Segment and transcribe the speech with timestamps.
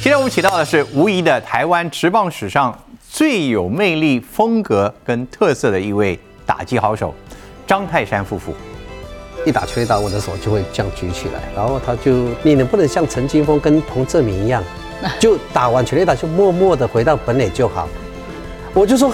[0.00, 2.72] 今天我们请到的是无疑的台湾职棒史上
[3.10, 6.16] 最有魅力、风格跟特色的一位
[6.46, 7.12] 打击好手
[7.66, 8.54] 张泰山夫妇。
[9.44, 14.62] 一打全垒打，我的手就会这样举起来，然后他就，你能不能像陈金峰跟彭正明一样，
[15.18, 17.88] 就打完全垒打就默默的回到本垒就好？
[18.72, 19.12] 我就说，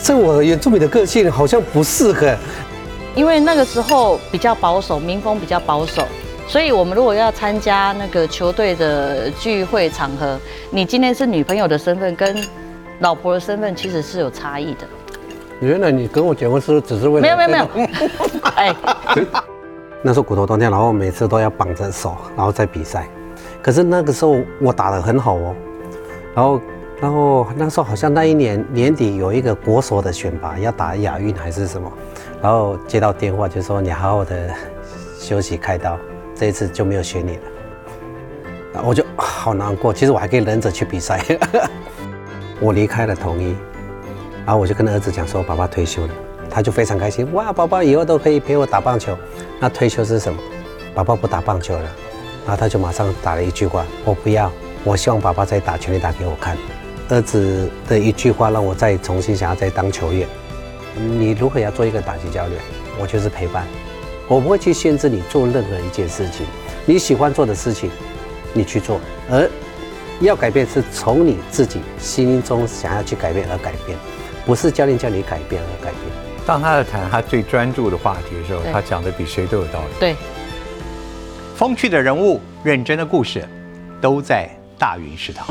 [0.00, 2.36] 这我原住民的个性好像不适合，
[3.16, 6.06] 因为那个时候比较保守，民风比较保守，
[6.48, 10.38] 所以我们如果要参加那个球队的聚会场合，
[10.70, 12.42] 你今天是女朋友的身份跟
[13.00, 14.86] 老婆的身份其实是有差异的。
[15.60, 17.88] 原来你跟我结婚是只是为了没有没有没有，
[18.56, 18.74] 哎，
[20.00, 23.06] 那时候骨头断掉，然后每次都要绑着手，然后再比赛。
[23.60, 25.54] 可是那个时候我打得很好哦，
[26.34, 26.60] 然后
[26.98, 31.92] 然后那时候好像那一年年底有一个国手的选拔要打亚运还是什么，
[32.40, 34.48] 然后接到电话就说你好好的
[35.18, 35.98] 休息开刀，
[36.38, 38.82] 这一次就没有选你了。
[38.84, 41.20] 我就好难过，其实我还可以忍着去比赛。
[42.60, 43.56] 我离开了统一。
[44.46, 46.14] 然后我就跟儿子讲说，爸爸退休了，
[46.48, 47.30] 他就非常开心。
[47.34, 49.18] 哇，宝宝以后都可以陪我打棒球。
[49.58, 50.38] 那退休是什么？
[50.94, 51.82] 爸爸不打棒球了。
[52.46, 54.50] 然后他就马上打了一句话：我不要，
[54.84, 56.56] 我希望爸爸再打全力打给我看。
[57.10, 60.26] 儿子的一句话让我再重新想要再当球员。
[60.96, 62.60] 你如何要做一个打击教练？
[63.00, 63.66] 我就是陪伴，
[64.28, 66.46] 我不会去限制你做任何一件事情。
[66.84, 67.90] 你喜欢做的事情，
[68.52, 69.00] 你去做。
[69.30, 69.50] 而
[70.20, 73.98] 要改变是从你自己心中想要去改变而改变。
[74.44, 76.02] 不是教练叫你改变而改变。
[76.46, 79.94] 当他在谈他最专注的话题的时候，他讲的比谁都有道理。
[80.00, 80.16] 对，
[81.56, 83.46] 风趣的人物，认真的故事，
[84.00, 85.46] 都在大云食堂。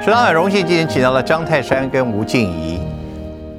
[0.00, 2.78] 食堂很荣幸今天请到了张泰山跟吴静怡，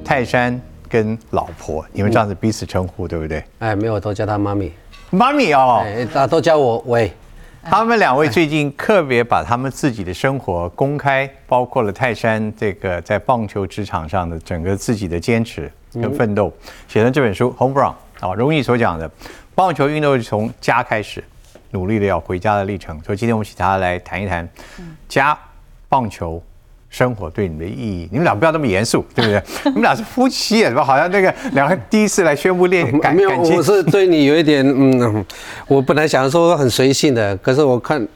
[0.04, 0.58] 泰山
[0.88, 3.44] 跟老婆，你们这样子彼此称呼，对不对？
[3.58, 4.72] 哎，没有，都叫她妈咪。
[5.10, 7.12] 妈咪哦，哎，大家都叫我喂。
[7.62, 16.52] 他们两位最近特别把他们自己的生活公开，包括了泰山这个在棒球职场上的整个自己的坚持跟奋斗，
[16.86, 17.92] 写成这本书《Home Run》
[18.28, 19.10] 啊，容易所讲的
[19.54, 21.24] 棒球运动是从家开始，
[21.70, 23.02] 努力的要回家的历程。
[23.02, 24.48] 所以今天我们请他来谈一谈
[25.08, 25.36] 家
[25.88, 26.40] 棒球。
[26.88, 29.42] 生活对你的意义，你们俩不要那么严肃， 对不对？
[29.66, 30.82] 你们俩是夫妻，是吧？
[30.84, 35.24] 好像那个两个第一次来宣布恋 感感情，我是对你有一点，嗯，
[35.66, 38.06] 我本来想说很随性的，可是我看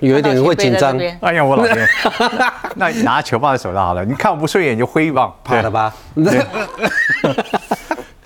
[0.00, 0.98] 有一点会紧张。
[1.20, 1.88] 哎呀，我老天，
[2.76, 5.94] 那你拿球放在手上好了，你看我不顺眼就挥一棒，怕了吧？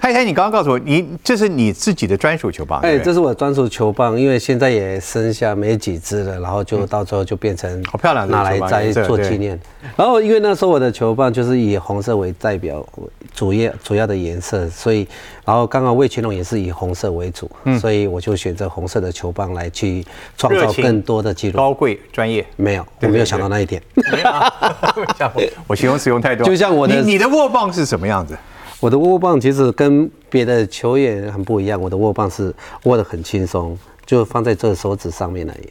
[0.04, 2.78] 太太，你刚刚告诉我，你这是你自己的专属球棒。
[2.81, 9.59] 哎，这是我专属球棒，因为现在也剩下没几支了，然后就到最后就变成好漂亮，拿来再做纪念。
[9.97, 12.87] 然后因为那时候我的球棒就是以红色为代表，
[13.34, 15.09] 主要主要的颜色，所以
[15.43, 17.50] 然后刚刚魏群龙也是以红色为主，
[17.81, 20.04] 所以我就选择红色的球棒来去
[20.37, 21.56] 创造更多的记录。
[21.56, 23.81] 高贵专业，没有，我没有想到那一点。
[25.66, 28.37] 我形容词用太多，就像我的，你的握棒是什么样子？
[28.84, 35.71] 我的握棒其实跟别的球员很不一样，我的握棒是握得很轻松，就放在这手指上面而已，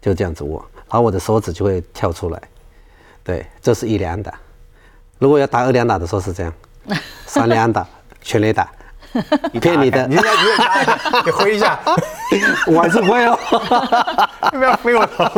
[0.00, 2.40] 就这样子握，然后我的手指就会跳出来。
[3.24, 4.34] 对，这是一两打。
[5.18, 6.54] 如果要打二两打的时候是这样，
[7.26, 7.84] 三两打
[8.20, 8.70] 全垒打。
[9.52, 10.22] 你骗你的，你再
[11.24, 11.80] 你挥一下，
[12.68, 13.36] 我还是挥哦，
[14.52, 15.28] 不要挥我头。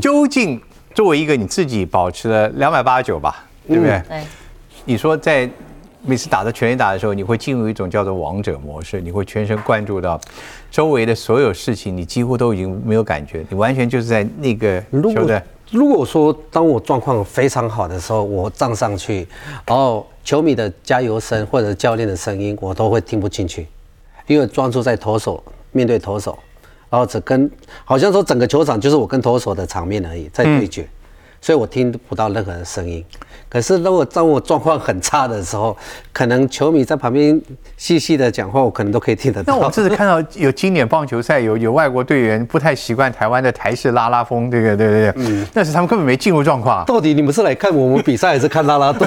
[0.00, 0.60] 究竟
[0.92, 4.02] 作为一个你自己保持了两百八十九吧，对不对？
[4.08, 4.24] 对。
[4.84, 5.48] 你说在
[6.02, 10.18] 每次打的全垒打的时候，你会进入一种叫做王者模式，你会全神贯注到
[10.70, 14.82] 周围的所有事情，你几乎都已经没有感觉，你完全就是在那个
[15.14, 15.42] 球的。
[15.70, 19.28] 如果说当我状况非常好的时候，我站上去，
[19.66, 23.66] 然后球迷的加油声或者教练的声音，我都会听不进去，
[24.26, 26.36] 因为专注在投手面对投手，
[26.88, 27.48] 然后只跟
[27.84, 30.88] 好像说整个球场就是我跟投手的场面而已，在对决。
[31.42, 33.02] 所以我听不到任何的声音，
[33.48, 35.76] 可是如果当我状况很差的时候，
[36.12, 37.40] 可能球迷在旁边
[37.76, 39.54] 细细的讲话，我可能都可以听得到。
[39.54, 46.84] 那我这次看到有经典棒球赛，有有外国队员不太习惯台湾的台式拉拉风，这个对对对，嗯，但是他们根本没进入状况。
[46.84, 49.06] 到底你们是来看我们比赛，还是看拉拉队？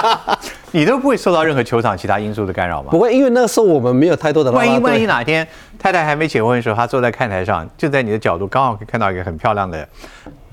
[0.72, 2.90] 你都不会受到任何球场其他因素的干扰吗？
[2.92, 4.52] 不会，因为那时候我们没有太多的。
[4.52, 5.46] 万一万一哪天
[5.76, 9.88] 太太还没结婚的时候，她坐在看台上，就在你的角度刚好可以看到一个很漂亮的。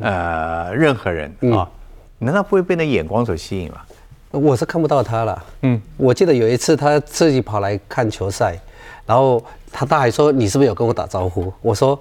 [0.01, 1.67] 呃，任何人啊，
[2.19, 3.77] 难道不会被那眼光所吸引吗？
[4.31, 5.45] 我是看不到他了。
[5.61, 8.59] 嗯，我记得有一次他自己跑来看球赛，
[9.05, 11.99] 然后他大还说：“你是不是有跟我打招呼？”我说：“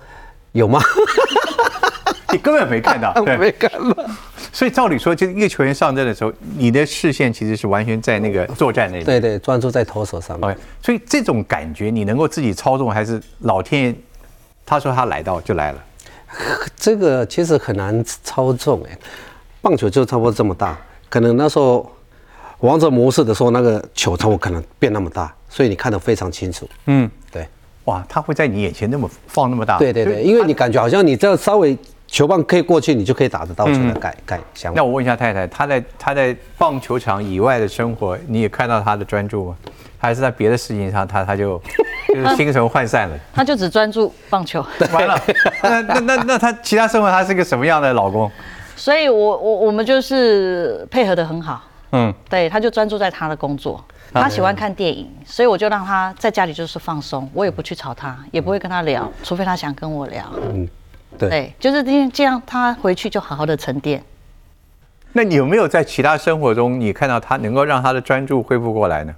[0.52, 0.80] 有吗？”
[2.32, 4.04] 你根本没看到， 没看到。
[4.52, 9.04] 所以照理说，就一个球员上阵的时候，你的视线其实是完全在那个 作战那里。
[9.04, 10.58] 对对，专注在投手上面。
[10.82, 13.94] 所以这种感觉，你能够自己操纵，还是老天爷
[14.64, 15.78] 他说他来到就来了，
[16.76, 18.98] 这个其实很难操纵哎，
[19.66, 20.78] 棒球就差不多这么大，
[21.08, 21.90] 可能那时候
[22.60, 26.68] 王者模式的时候，那个球差不多可能变那么大，所以你看得非常清楚。
[26.84, 27.48] 嗯，对，
[27.86, 31.76] 哇，他会在你眼前那么放那么大，对对对，因为你感觉好像你这样稍微
[32.06, 34.76] 球棒可以过去，你就可以打得到球的概概想法。
[34.76, 39.56] 那我问一下太太，她在她在棒球场以外的生活，你也看到她的专注吗？
[39.98, 41.60] 还是在别的事情上，她她就
[42.14, 43.18] 就是心神涣散了？
[43.34, 44.64] 她就只专注棒球，
[44.94, 45.20] 完了，
[45.64, 48.30] 那那那那她其他生活她是个什么样的老公？
[48.76, 51.64] 所以我我我们就是配合的很好。
[51.92, 53.82] 嗯，对，他就专注在他的工作。
[54.12, 60.24] 他喜欢看电影，所以我就让他在家里就是放松，我也不去吵他，也不会跟他聊，除非他想跟我聊。
[60.52, 60.66] 嗯，
[61.18, 64.02] 对，对，就是这样，这样他回去就好好的沉淀。
[65.12, 69.14] 那你有没有在其他生活中，你看到他能够让他的专注恢复过来呢？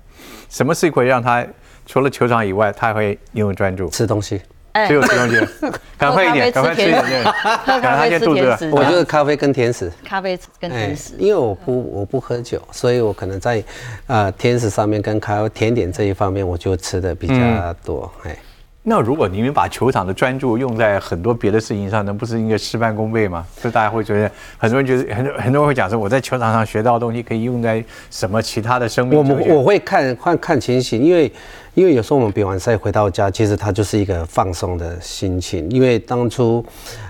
[0.48, 1.46] 什么事会让他
[1.86, 3.88] 除了球场以外，他会拥有专注？
[3.90, 4.42] 吃东西，哎
[4.86, 5.40] 只有吃东西，
[5.98, 8.56] 赶快一点，赶快吃一点，对喝咖赶快啡先肚子饿。
[8.56, 9.90] 吃甜食，我就是咖啡跟甜食。
[10.04, 11.14] 咖啡跟甜食。
[11.18, 13.62] 因为我不我不喝酒，所以我可能在
[14.06, 18.10] 呃甜食上面跟咖啡甜点这一方面，我就吃的比较多。
[18.24, 18.36] 哎、
[18.82, 23.44] 那如果你们把球场的专注用在很多别的事情上，那不是应该事半功倍吗？
[23.60, 31.30] 所以大家会觉得，很多人觉得很多很多人会讲说，我在球场上学到的东西可以用在什么其他的生命我我会看看看情形，因为
[31.78, 35.70] 因为有时候我们比完赛回到家，其实他就是一个放松的心情。
[35.70, 36.64] 因为当初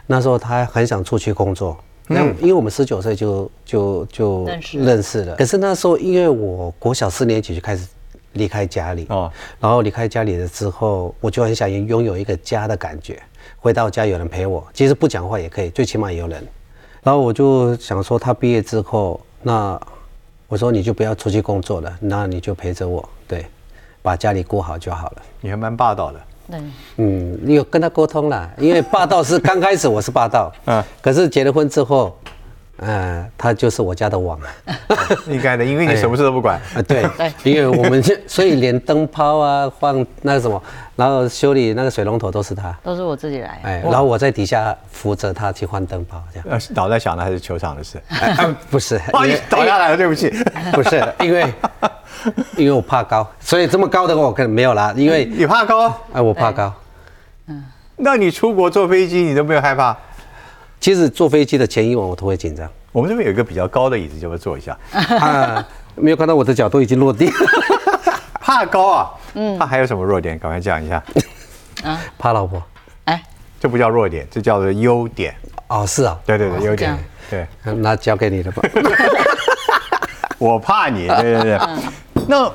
[0.07, 1.75] 那时候他很想出去工作，
[2.07, 5.35] 那、因为我们十九岁就就就认识了。
[5.37, 7.89] 可是那时候因为我国小四年级就开始
[8.35, 13.19] 离开家里，哦哦，然后离开家里了之后，我就很想拥有一个家的感觉。
[13.57, 16.47] 回到家有人陪我，其实不讲话也可以，最起码有人。
[17.03, 19.81] 然后我就想说，他毕业之后，那
[20.47, 23.47] 我说你就不要出去工作了，那你就陪着我，对，
[24.09, 25.17] 把家里过好就好了。
[25.43, 26.19] 你还蛮霸道的。
[26.51, 26.59] 对，
[26.97, 32.17] 嗯，你有跟他沟通了，因为霸道是刚开始我是霸道，嗯 嗯，可是结了婚之后，
[32.79, 34.47] 呃，他就是我家的网啊，
[35.27, 36.57] 应该的，因为你什么事都不管。
[36.75, 40.63] 啊对 对，因为我们就所以连灯泡啊换那个什么，
[40.95, 43.61] 然后修理那个水龙头都是他，都是我自己来。
[43.65, 48.01] 哎，然后我在底下扶着他去换灯泡，这样，呃，脑袋想的还是球场的事。
[48.09, 50.31] 哎啊不是，不好意思，倒下来了，对不起。
[50.73, 51.53] 不是，因为
[52.57, 55.93] 因为我怕高，所以这么高的我可能没有啦，因为你怕高？
[56.13, 56.73] 哎我怕高。
[57.49, 57.65] 嗯
[58.01, 59.97] 那你出国坐飞机，你都没有害怕？
[60.81, 64.77] 其实坐飞机的前一晚我都会紧张我们这边有一个比较高的椅子，就会坐一下？
[65.21, 67.31] 啊，没有看到我的脚都已经落地，
[68.41, 69.11] 怕高啊？
[69.35, 69.59] 嗯。
[69.59, 70.39] 怕还有什么弱点？
[70.39, 71.03] 赶快讲一下。
[71.85, 72.63] 啊怕老婆。
[73.05, 73.23] 哎，
[73.61, 75.35] 这不叫弱点，这叫做优点。
[75.69, 76.99] 哦，是啊，对对对，优点。
[77.29, 78.63] 对，那交给你了吧。
[80.39, 81.07] 我怕你。
[81.09, 81.59] 对对对。
[82.27, 82.49] 那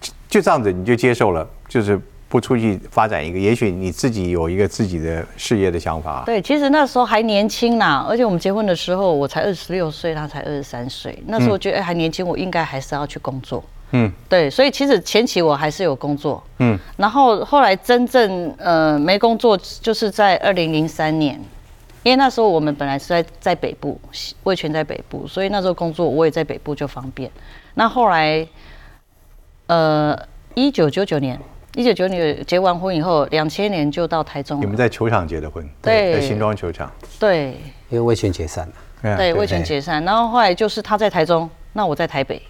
[0.00, 2.00] 就就这样子，你就接受了，就是
[2.34, 6.24] 不出去发展一个，也许你自己有一个自己的事业的想法。
[6.26, 11.16] 对，其实那时候还年轻呢，而且我们结婚的时候我才二十六岁，他才二十三岁。
[11.28, 13.62] 那时候觉得哎还年轻，我应该还是要去工作。
[13.92, 16.42] 嗯，对，所以其实前期我还是有工作。
[16.58, 21.40] 嗯，然后后来真正呃没工作，就是在二零零三年，
[22.02, 23.96] 因为那时候我们本来是在在北部，
[24.42, 27.30] 魏全在北部，所以那时候工作我也在北部就方便。
[27.74, 28.44] 那后来，
[29.68, 30.18] 呃，
[30.56, 31.38] 一九九九年，
[31.76, 34.60] 一九九九年结完婚以后，两千年就到台中了。
[34.60, 36.90] 你们在球场结的婚，对在新庄球场。
[37.18, 37.56] 对
[37.88, 42.40] 因为魏全解散了，嗯对，味全解散，然后后来就是他在台中，那我在台北。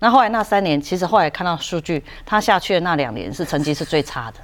[0.00, 4.38] 那后来那三年，其实后来看到数据，他下去的那两年是成绩是最差的。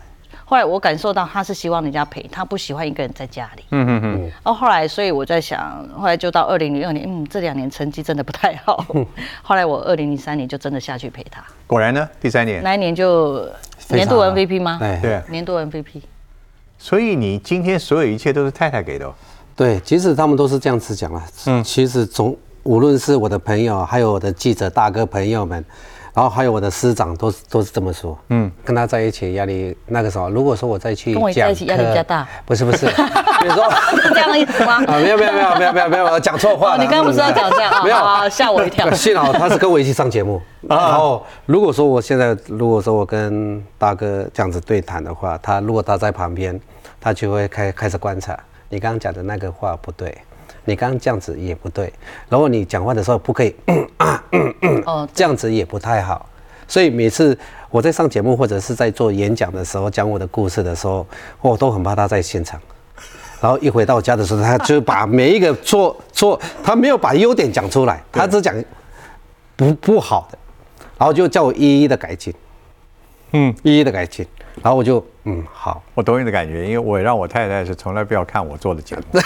[0.47, 3.65] 后来我感受到他是希望人家陪，他不喜欢一个人在家里。
[3.71, 4.21] 嗯嗯嗯。
[4.45, 8.85] 然后后来，所以我在想，后来就到二零零二年，嗯，这两年成绩真的不太好。
[9.43, 12.63] 后来我二零零三年就真的下去陪他，果然呢，第三年。
[12.63, 13.49] 那一年就
[13.91, 14.79] 年度 MVP 吗？
[14.81, 16.03] 哎，对，年度 MVP。
[16.79, 19.15] 所以你今天所有一切都是太太给的哦。
[19.57, 21.23] 对，其实他们都是这样子讲了。
[21.47, 25.65] 嗯，其实从无论是我的朋友，还有我的记者大哥朋友们，
[26.15, 28.17] 然后还有我的师长，都是都是这么说。
[28.29, 32.87] 嗯，跟他在一起压力那个时候，如果说我再去跟我在一起压力比较大，不是不是，
[33.43, 33.69] 比如说
[34.01, 34.75] 是这样的意思吗？
[34.87, 36.85] 啊，没有没有没有没有没有没有，我讲错话哦，了。
[36.85, 37.83] 你刚刚不是要讲这样啊？
[37.83, 38.89] 没有好好吓我一跳。
[38.93, 40.41] 幸好他是跟我一起上节目。
[40.63, 46.59] 然后如果说我现在如果说我跟大哥这样子对谈的话，他如果他在旁边，
[47.01, 50.17] 他就会开开始观察你刚刚讲的那个话不对，
[50.65, 51.93] 你刚刚这样子也不对，
[52.29, 53.55] 然后你讲话的时候不可以
[54.87, 56.29] 哦，这样子也不太好。
[56.67, 61.07] 所以每次我在上节目或者是在做演讲的时候，讲我的故事的时候，
[61.41, 62.61] 我都很怕他在现场。
[63.41, 68.55] 然后一回到家的时候，他就把每一个错错，他没有把优点讲出来，他只讲
[69.55, 70.39] 不不好的，
[70.97, 72.33] 然后就叫我一一的改进，
[73.33, 74.27] 嗯，一一的改进。
[74.63, 79.03] 然后我就嗯好，我懂你的感觉，因为我让我太太是从来不要看我做的节目，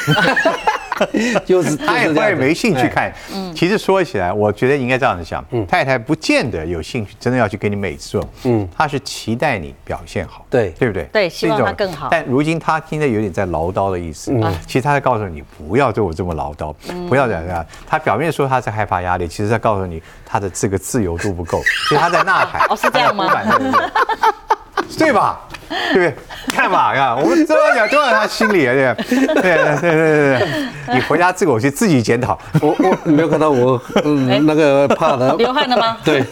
[1.44, 2.34] 就是她也就是这样子。
[2.34, 3.12] 会没兴趣看。
[3.34, 3.54] 嗯。
[3.54, 10.70] 其实说起来，我觉得应该这样子想，太太不见得有兴趣，真的要去给你每次做，嗯，她是期待你表现好，对。
[10.78, 11.04] 对不对？
[11.12, 12.08] 对希望是一种她更好。
[12.10, 14.32] 但如今她听着有点在唠叨的意思，
[14.66, 16.72] 其实她在告诉你不要对我这么唠叨，
[17.08, 17.64] 不要这样这样。
[17.86, 22.66] 她表面说她在害怕压力，其实在告诉你她的这个自由度不够，其实她在呐喊。
[22.68, 23.28] 哦是这样吗
[24.96, 25.40] 对吧？
[25.68, 26.14] 对不对？
[26.48, 29.16] 看吧，看我们都要讲，都在他心里，对不对？
[29.16, 32.38] 对对对对对对，你回家自我去自己检讨。
[32.62, 35.98] 我我你没有看到我嗯那个怕的流汗了吗？
[36.02, 36.24] 对，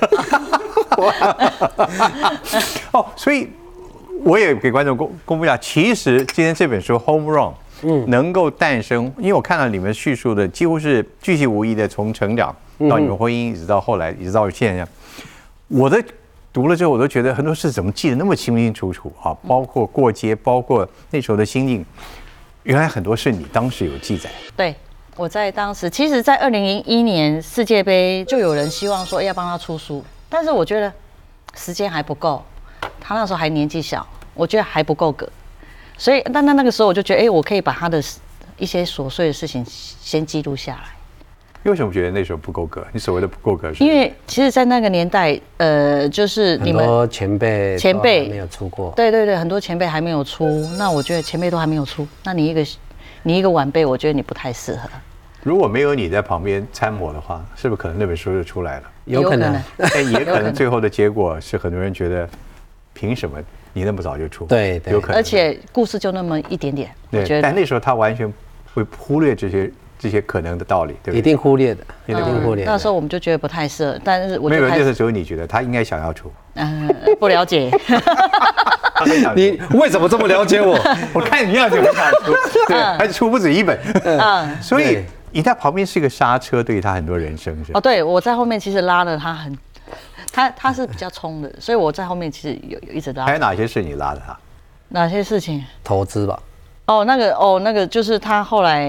[2.93, 3.51] 哦，所以
[4.25, 7.49] 我也给观众公公布一下，其实今天这本书《Home Run》
[7.83, 12.57] 嗯能够诞生，因为我看到你们叙述的几乎是巨细无遗的，从成长
[12.89, 14.87] 到你们婚姻，一直到后来，一直到现在，
[15.69, 16.03] 我的。
[16.57, 19.37] 读了之后，我都觉得很多事怎么记得那么清清楚楚啊！
[19.47, 21.85] 包括过街，包括那时候的心境，
[22.63, 24.31] 原来很多事你当时有记载。
[24.57, 24.75] 对，
[25.17, 30.91] 我在当时，其实，在二零零一年世界杯就有人希望说要帮他出书，但是我觉得
[31.55, 32.43] 时间还不够，
[32.99, 35.29] 他那时候还年纪小，我觉得还不够格，
[35.99, 38.03] 所以，但那那个时候我就觉得，哎，我可以把他的
[38.57, 40.96] 一些琐碎的事情先记录下来。
[41.71, 42.87] 为什么觉得那时候不够格？
[42.93, 43.85] 你所谓的不够格是？
[43.85, 50.47] 因为其实，在那个年代，呃，就是你们很多前辈前辈没有出过，对对对，很多前辈还没有出，
[50.79, 52.65] 那我觉得前辈都还没有出，那你一个
[53.23, 54.89] 你一个晚辈，我觉得你不太适合。
[55.43, 58.83] 如果没有你在旁边参谋的话，是不是可能那本书就出来了？
[59.05, 59.55] 有可能
[60.11, 62.29] 也可能能最后的结果是很多人觉得，
[62.93, 63.39] 凭什么
[63.73, 64.45] 你那么早就出？
[64.47, 65.17] 对对有可能。
[65.17, 68.33] 而且故事就那么一点点，我觉对，得但那时候他完全
[68.75, 71.23] 会忽略这些这些可能的道理，对不一？
[71.23, 72.71] 定忽略的，一一定定忽略的。
[72.71, 76.89] 那时候我们就觉得不太适合，但是我没有，就开始那时候只有你觉得他应该想要出，嗯、
[77.19, 77.71] 不了解，
[79.35, 80.79] 你为什么这么了解我？
[81.15, 82.33] 我看你样子很想出，
[82.69, 89.57] 对，而且出不止一本，嗯，所以你在旁边是一个刹车，对于他很多人生是哦，对我在后面其实拉了他很，
[90.33, 93.25] 他他是比较冲的，所以我在后面其实有有一直拉。
[93.25, 94.37] 还有哪些是你拉的他？
[94.89, 95.65] 哪些事情？
[95.83, 96.41] 投资吧，
[96.87, 98.89] 哦，那个哦，那个就是他后来，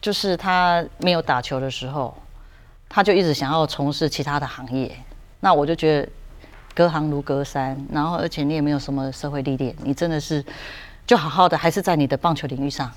[0.00, 2.16] 就是他没有打球的时候，
[2.88, 4.90] 他就一直想要从事其他的行业。
[5.40, 6.08] 那我就觉得
[6.74, 10.44] 隔行如隔山，然后而且你也没有什么社会历练，你真的是
[11.06, 12.90] 就好好的还是在你的棒球领域上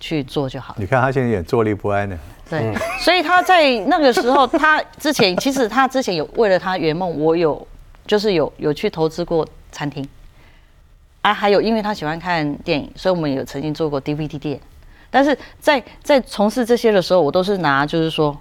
[0.00, 0.80] 去做就好了。
[0.80, 7.66] 你看他现在也坐立不安呢，对，所以他在那个时候，他之前其实他之前有为了他圆梦，我有
[8.06, 10.06] 就是有有去投资过餐厅，
[11.22, 14.60] 啊，还有因为他喜欢看电影，所以我们有曾经做过 DVD 店。
[15.10, 18.36] 但是在在从事这些的时候，我都是拿就是说，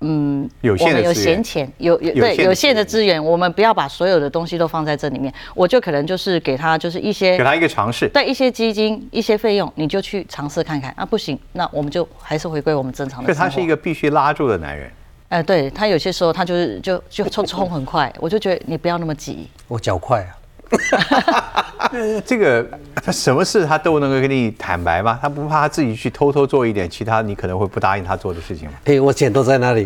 [0.00, 8.08] 嗯，有限的我们有闲钱，有有对有限的资资源，我们不要把所有的东西都放在这里面，我就可能就是给他就是一些给他一个尝试。
[8.08, 10.94] 对一些基金、一些费用，你就去尝试看看。
[10.96, 13.38] 啊，不行，那我们就还是回归我们正常的生活。
[13.40, 14.88] 所以他是一个必须拉住的男人。
[15.30, 19.48] 呃，对他有些时候他就是就就冲冲很快，我就觉得你不要那么急。
[19.66, 20.37] 我脚快啊，呃
[22.26, 25.18] 这个他什么事他都能够跟你坦白吗？
[25.22, 28.74] 他不怕他自己去偷偷做一点其他你可能会不答应他做的事情吗？
[28.84, 29.84] 哎，我钱都在那里。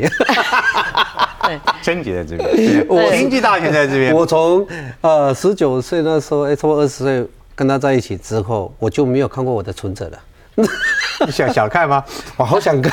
[1.44, 4.14] 对， 贞洁在这边，我经济大权在这边。
[4.14, 4.66] 我从
[5.00, 10.18] 呃十九岁那时候，哎，差不多二十岁跟他在一起之后，我就没有看过我的存折了。
[11.24, 12.04] 你想想看吗？
[12.36, 12.92] 我好想看。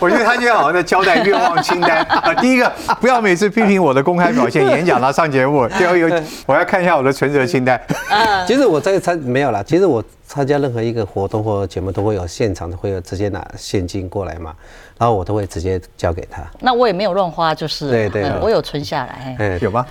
[0.00, 2.34] 我觉得他今天好像在交代愿望清单啊。
[2.34, 5.66] 第一个，不要每次批评我的公开表现、演讲啦、上节目。
[5.68, 7.80] 第二个， 我要看一下我的存折清单。
[8.46, 14.52] 其实我在参没有啦，其实我参加任何一个活动或节目都会有现场会有直接拿现金过来嘛，
[14.98, 16.42] 然后我都会直接交给他。
[16.60, 19.36] 那我也没有乱花，就是对对嗯我有存下来。
[19.38, 19.86] 嘿哎，有吗？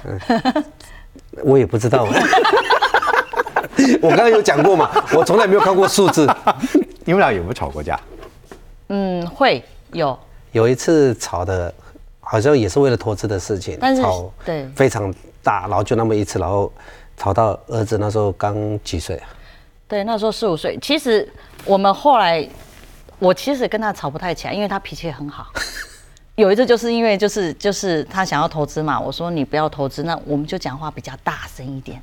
[1.44, 2.08] 我也不知道。
[4.02, 6.28] 我刚刚有讲过嘛，我从来没有看过数字。
[7.06, 8.00] 你们俩有没有吵过架？
[8.90, 10.18] 嗯，会有，
[10.52, 11.74] 有一次吵的，
[12.20, 16.72] 好像也是为了投资的事情，但是吵对非常大，然后就那么一次，然后
[17.16, 19.30] 吵到儿子那时候刚几岁啊？
[19.88, 20.78] 对，那时候四五岁。
[20.82, 21.28] 其实
[21.66, 22.48] 我们后来，
[23.20, 25.48] 我其实跟他吵不太起来，因为他脾气很好。
[26.36, 32.02] 有一次就是因为就是就是他想要投资嘛，我说你不要投资，那我们就讲话比较大声一点，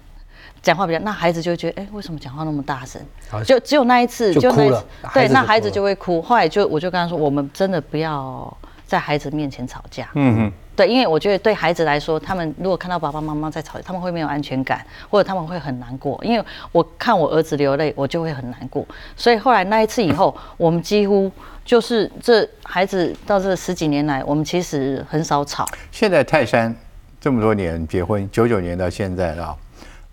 [0.65, 3.01] 讲话比较，那孩子就会觉得，哎、为什么讲话那么大声？
[3.45, 6.23] 就只有那一次，就那一次哭了对，那孩子就会哭。
[6.23, 8.57] 后来就我就跟他说，我们真的不要
[8.87, 10.09] 在孩子面前吵架。
[10.15, 16.19] 嗯哼，对，因为我觉得对孩子来说，他们如果看到爸爸妈妈在吵架，他们会没有安全感，或者他们会很难过。
[16.25, 16.43] 因为
[16.73, 18.87] 我看我儿子流泪，我就会很难过。
[19.17, 21.31] 所以后来那一次以后，我们几乎
[21.63, 25.67] 就是这孩子到这十几年来，我们其实很少吵。
[25.93, 26.75] 现在泰山
[27.21, 29.55] 这么多年结婚，九九年到现在啊，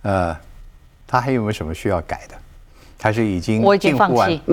[0.04, 0.36] 呃，
[1.08, 2.36] 他还有没有什么需要改的？
[3.02, 4.42] 还是已经我已经放弃。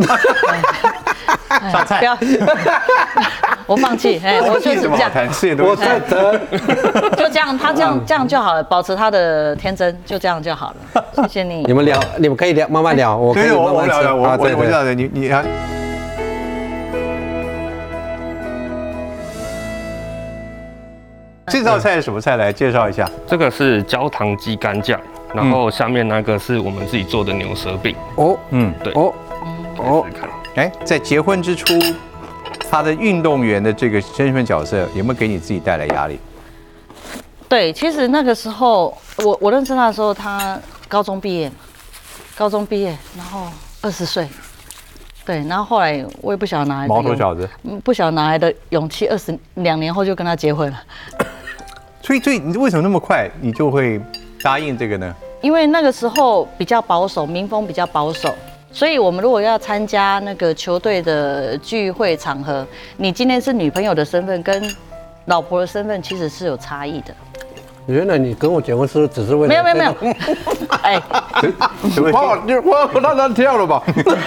[1.73, 2.17] 上菜不要，
[3.67, 6.41] 我放弃，哎， 我就是这样，谈事业都我在等。
[7.17, 11.05] 就这样，他这样这样就好了，保持他的天真，就这样就好了。
[11.25, 11.73] 谢谢你你。
[11.73, 15.45] 们聊，你们可以聊，慢慢聊，我可可以，慢慢吃我聊聊，我我我知道的，你你啊。
[21.49, 22.37] 这道菜是什么菜？
[22.37, 23.11] 来介绍一下。
[23.27, 25.01] 这个是焦糖鸡肝酱，
[25.35, 29.15] 然后下面那个是我们自己做的牛舌饼，哦嗯，对，哦
[29.77, 30.07] 哦。
[30.55, 31.75] 哎，在结婚之初，
[32.71, 36.19] 他的运动员的这个身份角色有没有给你自己带来压力？
[37.49, 40.59] 对，其实那个时候我我认识他的时候，他
[40.89, 41.51] 高中毕业，
[42.37, 43.47] 高中毕业，然后
[43.81, 44.29] 二十岁，
[45.25, 47.49] 对，然后后来我也不晓得哪来的毛头小子。
[47.63, 50.79] 嗯不晓得哪来的勇气，二十两年后就跟他结婚了。
[52.03, 54.01] 所以，所以你为什么那么快你就会
[54.43, 55.15] 答应这个呢？
[55.41, 58.35] 因为那个时候比较保守，民风比较保守，
[58.73, 62.67] 所以我们如果要参加那个球队的聚会场合，
[62.97, 64.75] 你今天是女朋友的身份跟
[65.27, 67.15] 老婆的身份其实是有差异的。
[67.87, 70.15] 原来你跟我结婚是只是为了没有没有没有
[70.83, 71.01] 哎，
[71.91, 73.83] 什么哇，你哇，让他跳了吧？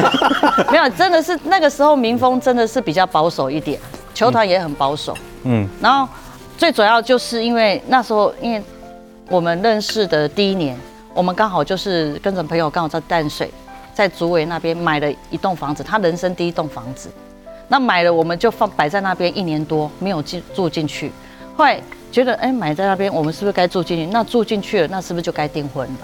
[0.72, 3.80] 没有，真的是那个时候民风真的是比较保守一点，
[4.15, 5.15] 球团也很保守。
[5.44, 6.12] 嗯，然后
[6.58, 8.63] 最主要就是因为那时候，因为
[9.31, 10.77] 我们认识的第一年，
[11.13, 13.50] 我们刚好就是跟着朋友刚好在淡水，
[13.93, 17.09] 在竹围那边买了一栋房子，他人生第一栋房子。
[17.69, 21.13] 那买了我们就放摆在那边一年多，没有进住进去。
[21.55, 21.79] 后来
[22.11, 24.05] 觉得，哎，买在那边，我们是不是该住进去？
[24.07, 26.00] 那住进去了，那是不是就该订婚了？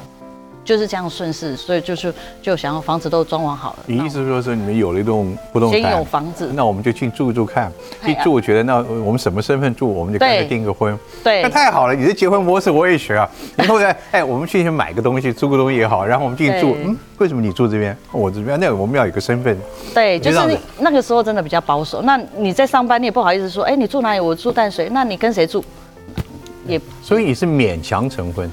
[0.67, 3.79] 就是这样顺势，所以就是就想要房子都装潢好了。
[3.85, 7.71] 你意思是说是你们有了一栋不动先产，有房子那我们就去住住看。
[8.05, 10.99] 一住觉得那我们什么身份住，我们就干脆对订个婚。
[11.23, 13.29] 对那太好了，你的结婚模式我也学啊。
[13.55, 16.75] 然后呢，哎，我们去先买个东西，租个东西也好，然后我们进去住。
[16.83, 18.59] 嗯，为什么你住这边，我这边？
[18.59, 19.57] 那我们要有个身份。
[19.93, 22.01] 对，就是那个时候真的比较保守。
[22.01, 24.19] 那你在上班，你也不好意思说，哎，你住哪里？
[24.19, 24.89] 我住淡水。
[24.89, 25.63] 那你跟谁住？
[26.67, 28.51] 也所以你是勉强成婚。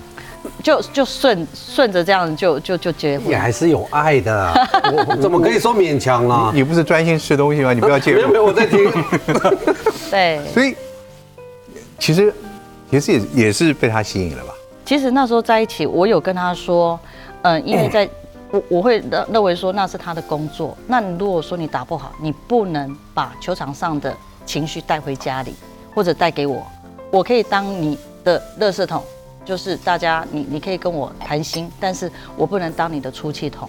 [0.65, 3.37] 就就顺顺着这样就就就结婚也。
[3.37, 4.51] 还是有爱的，
[4.91, 6.51] 我我怎么可以说勉强呢？
[6.55, 7.75] 你不是专心吃东西吗？
[7.75, 8.91] 你不要介没有没有，我在听。
[10.11, 10.75] 对，所以
[11.99, 12.33] 其实
[12.91, 14.55] 其实也也是被他吸引了吧？
[14.87, 16.99] 其实那时候在一起，我有跟他说，
[17.43, 18.09] 嗯，因为在
[18.51, 20.75] 我我会认认为说那是他的工作。
[20.87, 25.55] 那你如果说你打不好，你不能把球场上的情绪带回家里，
[25.95, 26.67] 或者带给我。
[27.11, 29.05] 我可以当你的垃圾桶，
[29.45, 33.69] 就是大家你你可以跟我谈心，但是我不能当你的出气筒。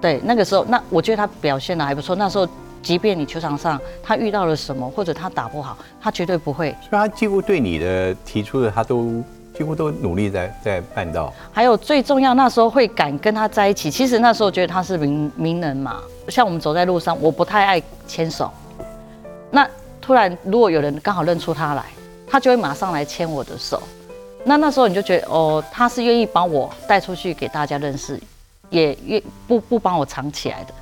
[0.00, 2.14] 对，那个时候，那我觉得他表现的还不错。
[2.14, 2.46] 那时候，
[2.82, 9.22] 即便你球场上他遇到了什么，或者他打不好，他绝对不会所以他几乎对你的提出的，他都
[9.56, 11.32] 几乎都努力在在办到。
[11.52, 13.90] 还有最重要，那时候会敢跟他在一起。
[13.90, 15.96] 其实那时候觉得他是名名人嘛，
[16.28, 18.50] 像我们走在路上，我不太爱牵手。
[19.50, 19.68] 那
[20.00, 21.84] 突然如果有人刚好认出他来，
[22.24, 23.82] 他就会马上来牵我的手。
[24.48, 28.18] 那那时候你就觉得哦，他是愿意把我带出去给大家认识，
[28.70, 30.72] 也愿不不帮我藏起来的。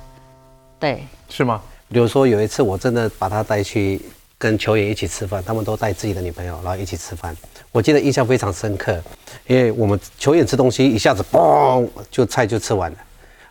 [0.79, 1.61] 对，是吗？
[1.89, 4.01] 比如说有一次，我真的把他带去
[4.37, 7.35] 跟球员一起吃饭，他们都带自己的女朋友，然后一起吃饭。
[7.73, 8.97] 我记得印象非常深刻，
[9.47, 12.97] 因为我们球员吃东西一下子嘣就菜就吃完了，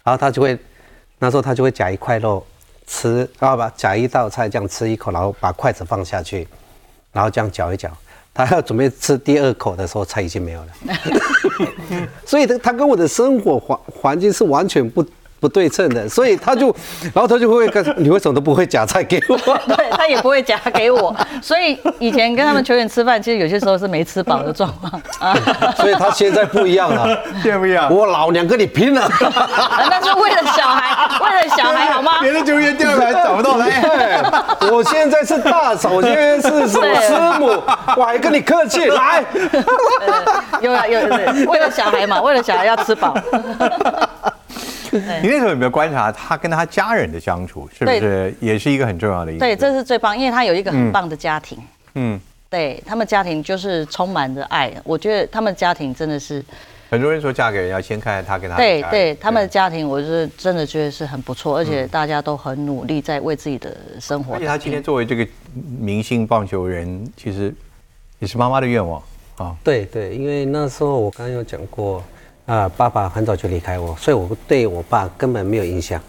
[0.03, 0.59] 然后他就会
[1.19, 2.43] 那时候他就会夹一块肉
[2.87, 6.49] 吃，然后把夹一道菜这样吃一口，然后把筷子放下去，
[7.13, 7.91] 然后这样搅一搅。
[8.37, 10.69] 他要准备吃第二口的时候，菜已经没有了。
[12.27, 15.03] 所以他他跟我的生活环环境是完全不
[15.39, 16.75] 不对称的，所以他就，
[17.15, 19.37] 然后他就会跟你为什么都不会夹菜给我？
[19.69, 25.37] 对他也不会夹给我，所以以前跟他们球员吃饭，其实有些时候是没吃饱的状况啊。
[25.77, 27.07] 所以他现在不一样了，
[27.43, 27.93] 现在不一样。
[27.93, 29.09] 我老娘跟你拼了！
[29.21, 32.21] 那是为了小孩，为了小孩好吗？
[32.21, 33.81] 别的球员掉下来找不到来。
[34.61, 37.63] 对，我现在是大嫂，我现在是什师母，
[37.97, 39.25] 我还跟你客气，来，
[40.01, 43.15] 呃有啊有有，为了小孩嘛，为了小孩要吃饱。
[44.93, 49.41] 你那时候有没有观察他跟他家人的相处，是不是也是一个很重要的一个？
[49.41, 51.59] 对，这是最棒，因为他有一个很棒的家庭。
[51.95, 52.21] 嗯，
[52.51, 56.45] 对他们家庭就是充满着爱，我觉得他们家庭真的是，
[56.91, 64.35] 很多人说嫁给人要先看他跟他对对，他们的家庭，我是真的觉得是很不错，而且大家都很努力在为自己的生活。
[64.35, 65.27] 而且他今天作为这个
[65.81, 67.53] 明星棒球人，其实
[68.19, 69.03] 也是妈妈的愿望
[69.37, 69.57] 啊。
[69.65, 72.05] 对对，因为那时候我刚刚有讲过，
[72.47, 76.01] 啊、爸爸很早就离开我，所以我对我爸根本没有印象。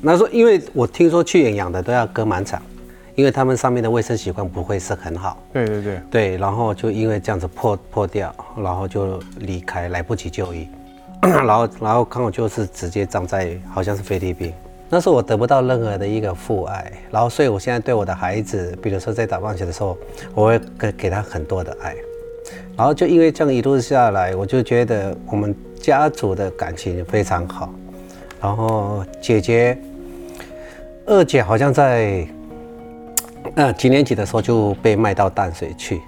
[0.00, 2.60] 那时候，因为我听说去远洋的都要割满场，
[3.14, 5.40] 因为他们上面的卫生习惯不会是很好。
[5.52, 10.66] 对对对，对，然后就因为这样子破破掉，然后就离开，来不及就医。
[11.22, 14.52] 然后然后刚好就是直接葬在好像是菲律宾。
[14.88, 19.96] 那时候我得不到任何的一个父爱，然后所以我现在对我的孩子，比如说在打棒球的时候，
[20.34, 21.94] 我会给给他很多的爱。
[22.80, 27.68] 然后就因为这样一路下来，我就觉得我们家族的感情非常好。
[28.40, 29.78] 然后姐姐、
[31.04, 32.26] 二姐好像在
[33.56, 36.00] 呃几年级的时候就被卖到淡水去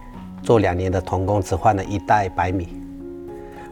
[0.42, 2.66] 做两年的童工，只换了一袋白米。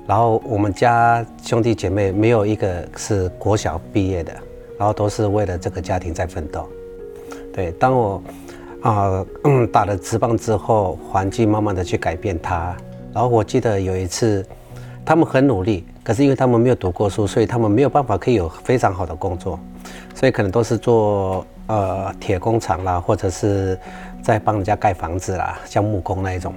[0.07, 4.31] 然后我们家兄弟姐妹没有一个是国小毕业的，
[4.79, 6.69] 然后都是为了这个家庭在奋斗。
[7.51, 8.23] 对，当我
[8.83, 12.77] 啊嗯打了职棒之后，环境慢慢的去改变它。
[13.13, 14.47] 然后我记得有一次，
[15.05, 19.59] 他们很努力，可是因为他们没有读过书，所以他们没有办法可以有非常好的工作，
[20.15, 23.79] 所以可能都是做呃铁工厂啦，或者是
[24.23, 26.55] 在帮人家盖房子啦，像木工那一种。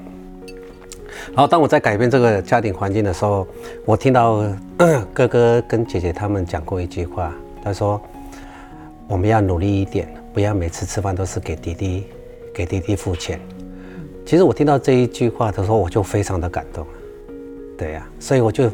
[1.34, 3.48] 然后当我在改变这个家庭环境的时候，
[3.86, 4.44] 我听到
[5.14, 8.00] 哥哥跟姐姐他们讲过一句话，他说
[9.08, 12.08] ：“我们要努力一点，不要每次吃饭都是给弟弟
[12.54, 13.40] 给弟弟付钱。”
[14.26, 16.86] 其实我听到这一句话的时候，我就非常的感动。
[17.78, 18.72] 对呀，所以我就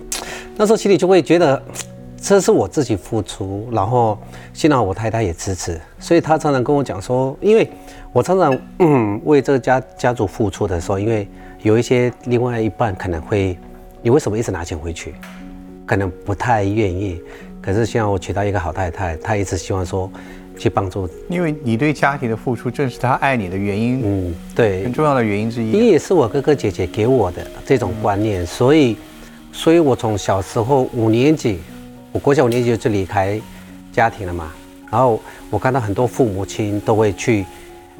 [0.56, 1.62] 那时候心里就会觉得，
[2.22, 4.18] 这是我自己付出，然后
[4.54, 7.70] 幸好我太太也支持，所以她常常跟我讲说，因为
[8.12, 11.28] 我常常嗯 为这个家家族付出的时候，因为
[11.62, 13.58] 有一些另外一半可能会，
[14.02, 15.16] 你为什么一直拿钱回去？
[15.86, 17.22] 可能不太愿意。
[17.62, 20.12] 可是现在我娶到一个好太太，她一直希望说。
[20.60, 24.02] 去帮助，因为你对家庭的付出，正是他爱你的原因。
[24.04, 25.72] 嗯，对，很重要的原因之一。
[25.72, 28.98] 因为也是我哥哥姐姐给我的这种观念，所以，
[29.54, 31.60] 所以我从小时候五年级，
[32.12, 33.39] 我国小五年级就离开
[33.93, 34.52] 家庭了嘛。
[34.91, 37.45] 然后我看到很多父母亲都会去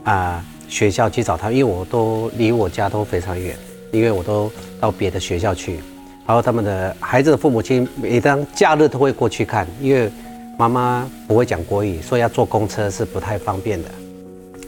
[0.04, 3.56] 啊学校去找他，因为我都离我家都非常远，
[3.91, 5.80] 因为我都到别的学校去。
[6.28, 10.12] 然后他们的孩子的父母亲每当假日都会过去看，因为。
[10.60, 13.88] 妈妈不会讲国语，所以要坐公车是不太方便的。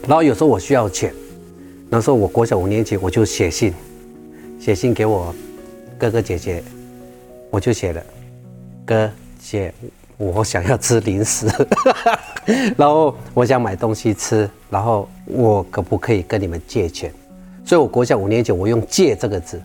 [0.08, 1.14] 然后有时候我需要钱，
[1.90, 3.74] 那时候我国小五年级，我就写信，
[4.58, 5.36] 写信给我
[5.98, 6.64] 哥哥姐姐，
[7.50, 8.02] 我就写了，
[8.86, 9.74] 哥姐，
[10.16, 11.48] 我想要吃零食，
[12.78, 17.12] 然后我想买东西吃，然后我可不可以跟你们借钱？
[17.66, 19.62] 所以我国小五年级，我用借这个字。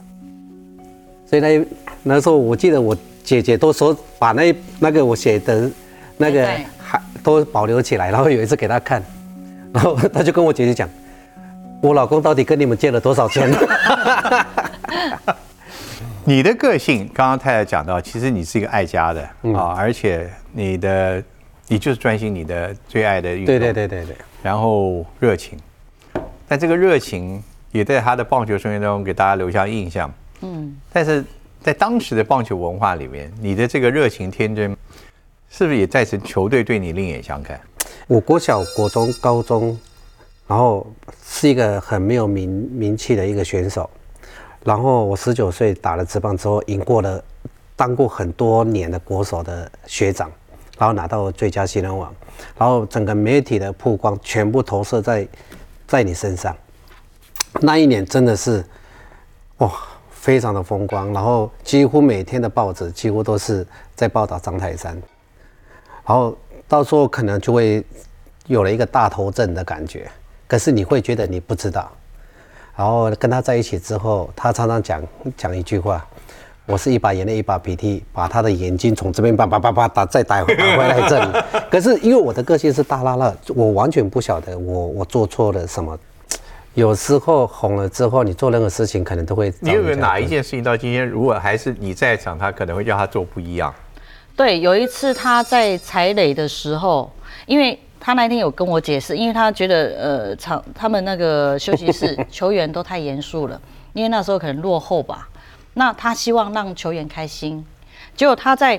[1.24, 1.64] 所以那
[2.02, 5.70] 那时候我记得我姐姐都说把那那个我写的。
[6.16, 6.46] 那个
[6.78, 9.02] 还都保留起来，然后有一次给他看，
[9.72, 10.88] 然后他就跟我姐姐讲，
[11.82, 13.50] 我老公到底跟你们借了多少钱？
[16.24, 19.22] 你的个性，刚刚太太讲到，其实你是一个爱家的
[19.54, 21.22] 啊，而且你的
[21.68, 25.58] 你就是专心你的最爱的运动，对对对对对，然后热情，
[26.48, 31.24] 但这个热情也在他的棒球生涯中给大家留下印象，嗯，但是
[31.60, 34.76] 在当时的棒球文化里面，你的这个热情天真。
[35.56, 37.58] 是不是也在成球队对你另眼相看？
[38.08, 39.74] 我国小、国中、高中，
[40.46, 40.86] 然后
[41.24, 43.88] 是一个很没有名名气的一个选手。
[44.62, 47.24] 然后我十九岁打了职棒之后，赢过了
[47.74, 50.30] 当过很多年的国手的学长，
[50.76, 52.14] 然后拿到最佳新人王。
[52.58, 55.26] 然后整个媒体的曝光全部投射在
[55.86, 56.54] 在你身上。
[57.62, 58.62] 那一年真的是
[59.56, 59.72] 哇，
[60.10, 61.10] 非常的风光。
[61.14, 65.00] 然后几乎每天的报纸几乎都是在报道张泰山。
[66.06, 66.36] 然后
[66.68, 67.84] 到时候可能就会
[68.46, 70.08] 有了一个大头症的感觉，
[70.46, 71.90] 可是你会觉得你不知道。
[72.76, 75.02] 然后跟他在一起之后，他常常讲
[75.36, 76.06] 讲一句话
[76.66, 81.26] ：“我是一把眼泪一把鼻涕，把他的眼睛从这边叭叭叭叭打再打打回来这里。”
[81.70, 85.98] 可是因为我的个性是大拉拉，我完全不晓得我我做错了什么。
[86.74, 89.50] 有时候红了之后，你做任何事情可能都会。
[89.60, 93.74] 你有没有哪一件事情到今天，如果还是你在场，他可能会叫他做不一样？
[94.36, 97.10] 对，有一次他在踩垒的时候，
[97.46, 103.58] 因为他那天有跟我解释，因为他觉得呃场他们那个休息室球员都太严肃了，
[103.94, 105.26] 因为那时候可能落后吧，
[105.72, 107.64] 那他希望让球员开心，
[108.14, 108.78] 结果他在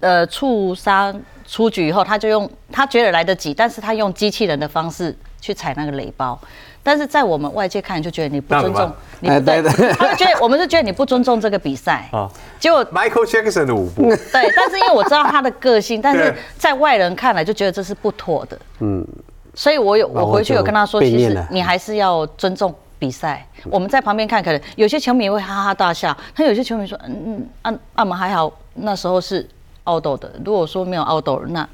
[0.00, 1.12] 呃触杀
[1.46, 6.38] 出局以后，他就用他觉得来得及，但是他用机器人的方式去踩那个垒包。
[6.82, 9.62] 但是在我们外界看，就觉得你不尊重，你对，
[9.94, 12.28] 他们觉得我们是觉得你不尊重这个比赛啊。
[12.58, 18.58] 结果 Michael Jackson 的舞步， 对，但是因为我知道他的个性，但是 在外人看来就觉得这是不妥的。
[18.80, 19.06] 嗯，
[19.54, 23.46] 所以我有我回去有跟他说，其实你还是要尊重比赛。
[23.64, 29.48] 我们在旁边看，可能有些球迷会哈哈大笑，他有些球迷说，嗯嗯，按按摩还好，那时候是
[29.84, 30.32] 奥斗的。
[30.44, 31.68] 如果说没有奥斗，那。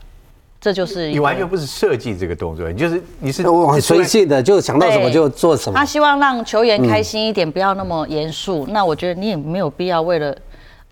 [0.61, 5.79] 这就是你完全不是设计这个动作，你就是你是很随性的，就想到什么就做什么。
[5.79, 8.67] 他希望让球员开心一点，不要那么严肃。
[8.71, 10.37] 那我觉得你也没有必要为了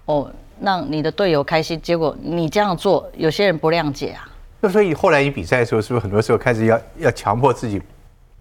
[0.04, 4.28] 哦让你的队友开心，结果你这样做，有些人不谅解啊。
[4.60, 7.82] 那所以后来你比赛的时候，是不是很多时候开始要要强迫自己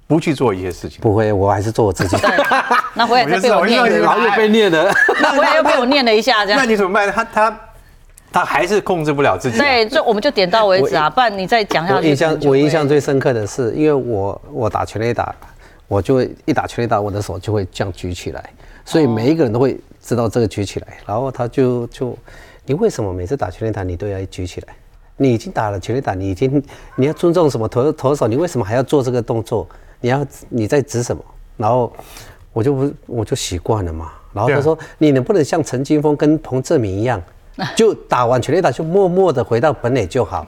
[0.07, 0.99] 不去做一些事情？
[1.01, 2.15] 不会，我还是做我自己。
[2.93, 4.93] 那回来再被我念然后又被念了。
[5.21, 6.65] 那回来又被我念了一下，这样 那。
[6.65, 7.11] 你怎么办？
[7.11, 7.59] 他他
[8.35, 9.61] 他还是控制不了自己啊。
[9.63, 11.95] 对，就我们就点到为止啊，不然你再讲下去。
[11.95, 15.33] 我印象我印象最深刻的是，因为我我打全垒打，
[15.87, 18.49] 我就会一打全垒打，我的手就会这样举起来，
[18.83, 22.13] 所以每一个人都会知道这个举起来，然后他就就，
[22.65, 24.75] 你为什么每次打全垒打你都要举起来？
[25.15, 26.61] 你已经打了全垒打，你已经
[26.97, 29.65] 你要尊重什么投投手，你为什么还要做这个动作？
[30.01, 31.23] 你要你在指什么？
[31.55, 31.89] 然后
[32.51, 34.11] 我就不我就习惯了嘛。
[34.33, 37.23] 然后他说你能不能像陈金峰跟彭志明一样，
[37.75, 40.45] 就打完全垒打就默默的回到本垒就好？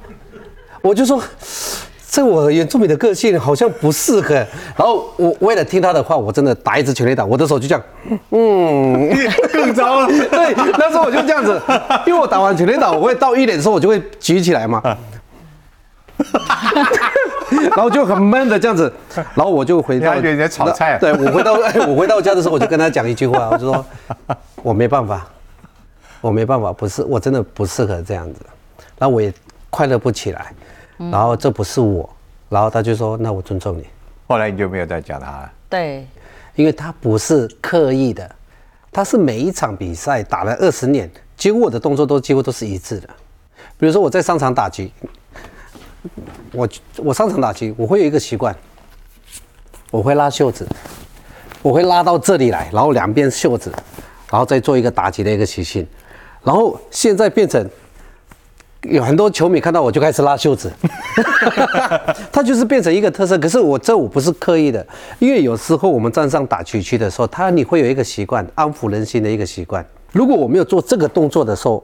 [0.82, 1.22] 我就说，
[2.10, 4.34] 这我原住民的个性好像不适合。
[4.34, 7.84] 然后我为了听他的话，我真的打一支全垒打，我的手就这样，
[8.32, 9.10] 嗯，
[9.52, 10.08] 更糟了。
[10.08, 11.62] 对，那时候我就这样子，
[12.06, 14.82] 因为我打完全垒打，我会到一点的时候，我就会举起来嘛，
[17.52, 18.92] 然后就很闷的这样子，
[19.34, 20.14] 然后我就回到，
[20.48, 21.54] 炒菜啊对我回到
[21.88, 23.86] 我回到家的时候，我就跟他讲一句话，我就说，
[24.64, 25.28] 我没办法，
[26.22, 28.42] 我没办法，不是我真的不适合这样子，
[28.98, 29.34] 那我也
[29.70, 30.54] 快乐不起来，
[30.98, 32.10] 然后这不是我，
[32.50, 33.86] 然后他就说，那我尊重你。
[34.28, 35.52] 后来你就没有再讲他了。
[35.70, 36.06] 对，
[36.56, 38.30] 因为他不是刻意的，
[38.92, 43.08] 他是每一场比赛打了二十年，几乎我的动作都几乎都是一致的。
[43.78, 44.92] 比如说我在上场打击，
[46.52, 48.56] 我我上场打击，我会有一个习惯，
[49.92, 50.68] 我会拉袖子，
[51.62, 53.72] 我会拉到这里来，然后两边袖子，
[54.32, 55.88] 然后再做一个打击的一个习性。
[56.48, 57.70] 然后现在变成
[58.84, 60.72] 有很多球迷看到我就开始拉袖子，
[62.32, 63.38] 它就是变成一个特色。
[63.38, 64.86] 可是我这我不是刻意的，
[65.20, 69.86] 因为有时候我们站上打曲区的时候，他你会有一个习惯，安抚人心的一个习惯。
[70.14, 71.84] 如果我没有做这个动作的时候，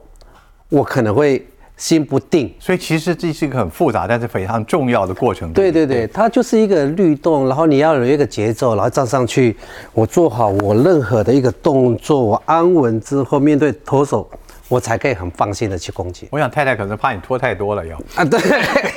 [0.70, 1.46] 我可能会
[1.76, 2.50] 心不定。
[2.58, 5.52] 所以其实这是一个很复杂，但是非常重要的过程。
[5.52, 9.54] 对对对，它就是一个律动，然后你要有一个节奏，然后站上去，
[9.92, 14.26] 我做好我任何的一个动作，我安稳之后面对投手，
[14.68, 16.26] 我才可以很放心的去攻击。
[16.30, 18.40] 我想太太可能怕你拖太多了，要啊，对。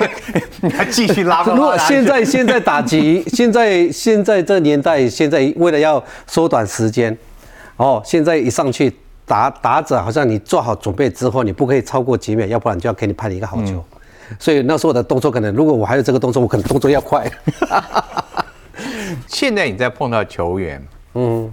[0.60, 1.44] 你还继续拉。
[1.44, 7.16] 如果现在现在打击， 现在现在这年代，现在为了要缩短时间，
[7.76, 8.92] 哦，现在一上去
[9.24, 13.84] 打打者，好像你做好准备之后，你不可以超过几秒，要不然就要给你判一个好球。
[14.38, 17.30] 所以那时候的动作可能，如果我还有这个动作，我可能动作要快。
[19.28, 21.50] 现在你在碰到球员，嗯，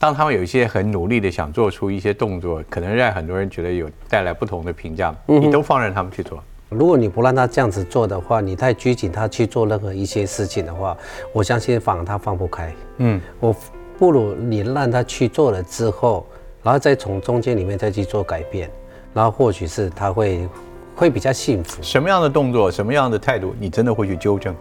[0.00, 6.42] 当他们有一些很努力的想做出一些动作，可能让很多人觉得有带来不同的评价，你都放任他们去做。
[6.68, 10.96] 如果你不让他这样子做的话，你太拘谨他去做任何一些事情的话，
[11.32, 12.72] 我相信反而他放不开。
[12.98, 13.52] 嗯，我
[13.98, 16.24] 不如你让他去做了之后，
[16.62, 18.70] 然后再从中间里面再去做改变，
[19.12, 20.48] 然后或许是他会
[20.94, 21.82] 会比较幸福。
[21.82, 24.54] 什么样的动作，什么样的态度，你真的会去纠正？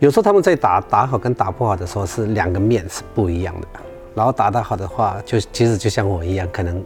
[0.00, 3.68] 有时候他们在打打好跟打不好的时候是两个面是不一样的，
[4.14, 6.82] 然后打得好的话，就其实就像我一样，可能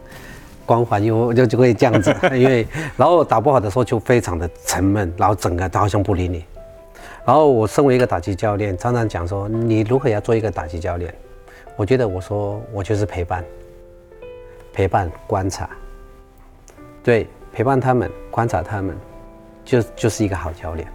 [0.65, 6.43] 光环又就就会这样子， 因为然后打不好的时候就非常的沉闷，然后整个他好像不理你。
[7.25, 11.13] 然后我身为一个打击教练，常常讲说，你如何要做一个打击教练？
[11.75, 13.43] 我觉得我说我就是陪伴，
[14.73, 15.69] 陪伴观察，
[17.03, 18.97] 对，陪伴他们，观察他们，
[19.63, 20.87] 就就是一个好教练。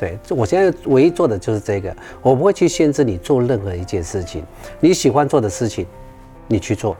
[0.00, 4.42] 对，我现在唯一做的就是这个，我不会去限制你做任何一件事情，
[4.80, 5.86] 你喜欢做的事情，
[6.48, 6.96] 你去做，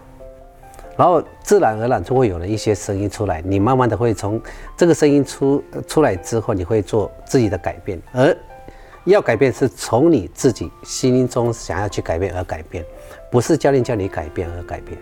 [0.99, 4.39] 然后自然而然就会有了一些声音出来，你慢慢的会从
[4.77, 8.37] 这个声音出出来之后，你会做自己的改变，而
[9.05, 12.85] 要改变是从你自己心中想要去改变而改变，
[13.31, 14.99] 不是教练叫你改变而改变。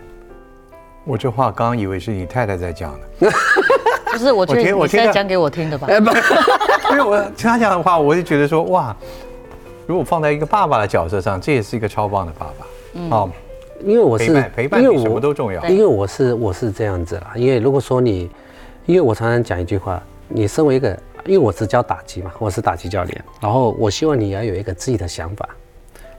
[1.03, 3.29] 我这话刚刚以为是你太太在讲的，
[4.11, 5.87] 不是，我觉得听我听到你是在讲给我听的吧？
[6.91, 8.95] 因为我听他讲的话，我就觉得说，哇，
[9.85, 13.15] 如果放在一个爸爸的角色上，这也是一个超棒的爸爸。
[13.15, 13.29] 哦，
[13.83, 15.63] 因为我是陪伴陪伴因为什么都重要。
[15.67, 18.29] 因为我是我是这样子啦，因为如果说你，
[18.85, 20.89] 因为我常常讲一句话，你身为一个，
[21.25, 25.47] 因为我是教打击嘛，我是打击教练，然后我希望你要有一个自己的想法，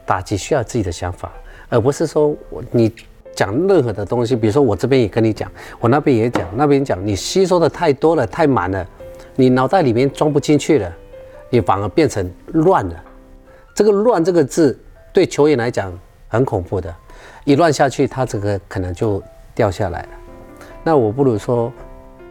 [0.06, 1.30] 打击需要自己的想法，
[1.68, 2.92] 而不是说我你
[3.34, 8.86] 讲任何的东西，比如说我这边也跟你讲，我那边也讲，那边讲，你吸收的太多了，太满了，
[9.36, 10.92] 你脑袋里面装不进去了，
[11.48, 13.04] 你反而变成乱了。
[13.74, 14.78] 这个“乱”这个字
[15.12, 15.96] 对球员来讲
[16.28, 16.94] 很恐怖的，
[17.44, 19.22] 一乱下去，他这个可能就
[19.54, 20.08] 掉下来了。
[20.84, 21.72] 那我不如说，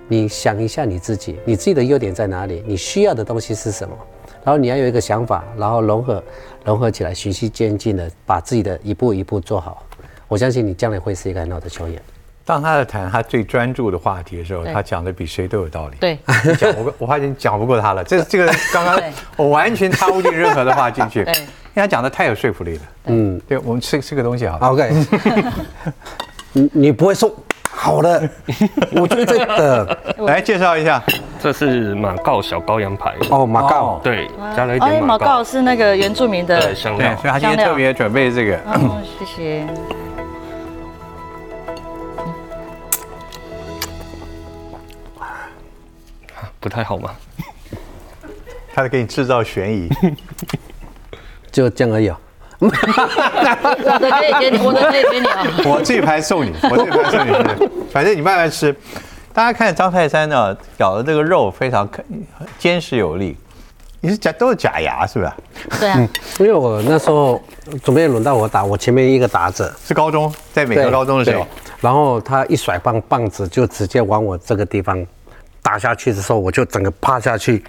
[0.08, 2.64] 你想一下你自己，你自己的优点在哪里？
[2.68, 3.96] 你需要的东西是什么？
[4.44, 6.24] 然后你要有一个想法，然后融合
[6.66, 9.84] 融合起来，循序渐进的把自己的一步一步做好。
[10.30, 12.02] 我相信你将来会是一个很好的球员。
[12.46, 15.98] 当他在谈他最专注的话题的时候，他讲的比谁都有道理。
[16.00, 19.12] 对，你讲我我发现你讲不过他了，这这个 刚刚对。
[19.36, 21.34] 我完全插不进任何的话进去，对。
[21.36, 22.82] 因为他讲的太有说服力了。
[23.06, 23.40] 嗯。
[23.48, 24.68] 对，我们吃吃个东西好了。
[24.68, 24.94] ，OK，
[26.54, 27.32] 你你不会说
[27.70, 28.28] 好的，
[28.94, 31.04] 我觉得这个来介绍一下，
[31.40, 33.84] 这是马告小羔羊排，哦，马告。
[33.84, 35.44] 哦，对，加了一哎，点马马告告。
[35.44, 37.16] 是那个原住民的香料。
[37.18, 38.56] 所以，他今天特别准备这个。
[38.74, 39.68] 哦，谢谢。
[46.60, 47.12] 不太好吗？
[48.74, 49.90] 他在给你制造悬疑。
[51.52, 52.20] 就这样而已啊。
[52.60, 55.44] 我的可以给你，我的可以给你啊。
[55.66, 58.76] 我这盘送你， 我这盘送你，反正你慢慢吃。
[59.34, 61.90] 大家看张泰山呢，咬的这个肉非常
[62.58, 63.38] 坚实有力。
[64.02, 65.36] 你是假都是假牙是吧？
[65.80, 67.42] 对啊，因为我那时候
[67.84, 71.46] 准备轮到我打，我前面一个打者，是高中，在美国高中的时候，
[71.82, 75.06] 然后他一甩棒，棒子就直接往我这个地方
[75.62, 77.64] 打下去的时候，我就整个趴下去，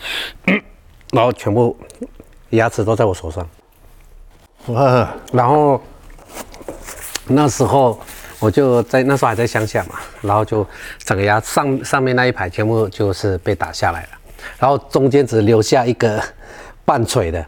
[1.12, 1.76] 然后全部
[2.50, 3.48] 牙齿都在我手上。
[4.66, 5.80] 哇，然后
[7.26, 7.98] 那时候
[8.38, 10.66] 我就在那时候还在乡下嘛，然后就
[10.98, 14.08] 整个牙上上面那一排全部就是被打下来了，
[14.58, 16.22] 然后中间只留下一个
[16.84, 17.44] 半垂的，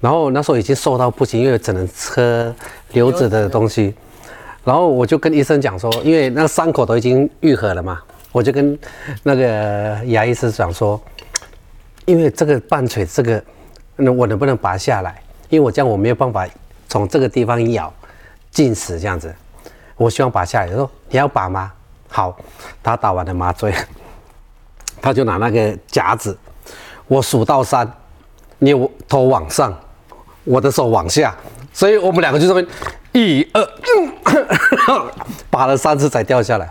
[0.00, 2.54] 然后那时候已经瘦到不行，因为只能吃
[2.92, 3.94] 流质的东西，
[4.62, 8.00] 然后我就跟医生讲说，因为那个伤口都已经愈合了嘛，
[8.36, 8.78] 我就跟
[9.22, 11.00] 那个牙医师讲说，
[12.04, 13.42] 因为这个半垂这个，
[13.96, 15.22] 那我能不能拔下来？
[15.48, 16.46] 因为我这样我没有办法
[16.86, 17.90] 从这个地方咬
[18.50, 19.34] 进食这样子，
[19.96, 20.66] 我希望拔下来。
[20.68, 21.72] 他说你要拔吗？
[22.08, 22.36] 好，
[22.82, 23.74] 他打完了麻醉，
[25.00, 26.36] 他就拿那个夹子，
[27.06, 27.90] 我数到三，
[28.58, 29.74] 你我头往上，
[30.44, 31.34] 我的手往下，
[31.72, 32.62] 所以我们两个就这么
[33.12, 33.66] 一二，
[35.48, 36.70] 拔了三次才掉下来。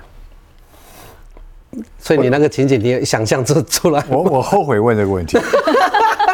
[1.99, 4.03] 所以你那个情景，你也想象出出来。
[4.09, 5.37] 我我后悔问这个问题，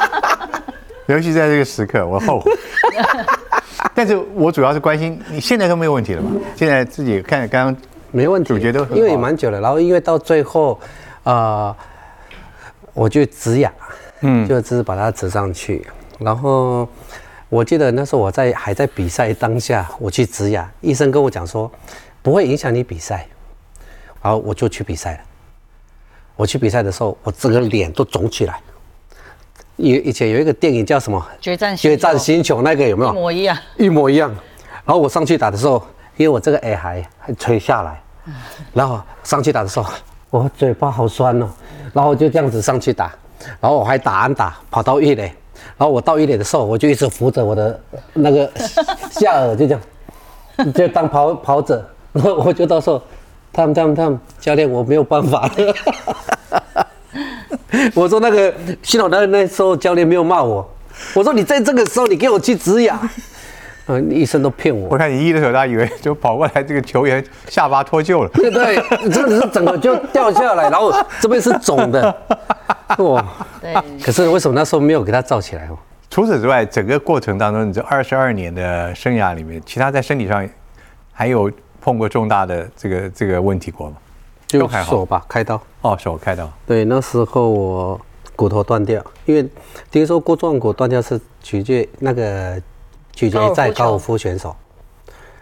[1.08, 2.52] 尤其在这个时刻，我后悔。
[3.96, 6.30] 但是我主要是关心你现在都没有问题了吧？
[6.56, 7.76] 现在自己看刚刚
[8.12, 10.80] 没问题，主角都因为也蛮久了，然后因为到最后，
[11.24, 11.76] 呃，
[12.94, 13.72] 我就止牙，
[14.22, 15.86] 嗯，就只是把它植上去，
[16.20, 16.88] 然后
[17.50, 21.70] 我记得那时候我在还在比赛当下，我去止牙，医生跟我讲说
[22.22, 23.28] 不会影响你比赛，
[24.22, 25.20] 然后我就去比赛了。
[26.42, 28.60] 我去比赛的时候，我整个脸都肿起来。
[29.78, 33.12] 以以前有一个电影叫什么决战《决战星星球》，那个有没有？
[33.12, 33.58] 一模一样。
[33.78, 34.32] 一模一样。
[34.84, 35.76] 然后我上去打的时候，
[36.18, 38.02] 因为我这个耳还还垂下来，
[38.74, 39.94] 然后上去打的时候，
[40.32, 41.48] 我嘴巴好酸哦，
[41.94, 43.14] 然后我就这样子上去打，
[43.60, 45.26] 然后我还打安打，跑到一垒，
[45.78, 47.80] 然后我到一垒的时候，我就一直扶着我的
[48.14, 48.52] 那个
[49.12, 49.78] 下颚，就这
[50.58, 53.00] 样，就当跑跑者，然后我就到时候，
[53.54, 55.76] 他们他们他们教练我没有办法了。
[57.94, 60.68] 我说那个幸好那那时候教练没有骂我，
[61.14, 63.00] 我说你在这个时候你给我去止痒，
[63.88, 68.30] 嗯， 医生都骗我我，看你一的时候，他以为就跑过来，这个球员下巴脱臼了。
[68.30, 68.78] 对对，
[69.10, 72.16] 真的是整个就掉下来，然后这边是肿的，
[73.00, 73.26] 哇！
[73.62, 75.78] 对，可是为什么那时候没有给他罩起来哦？
[76.10, 80.48] 除此之外，整个过程当中，你这二十二年的生涯里面，其他在身体上
[81.14, 81.50] 还有
[81.82, 83.98] 碰过重大的这个这个问题过吗？
[84.48, 85.62] 就还好手吧，开刀。
[85.82, 88.00] 哦，手开刀，对，那时候我
[88.36, 89.50] 骨头断掉，因为
[89.90, 92.62] 听说郭壮骨断掉是取决那个
[93.14, 94.56] 取决于在高尔夫选手。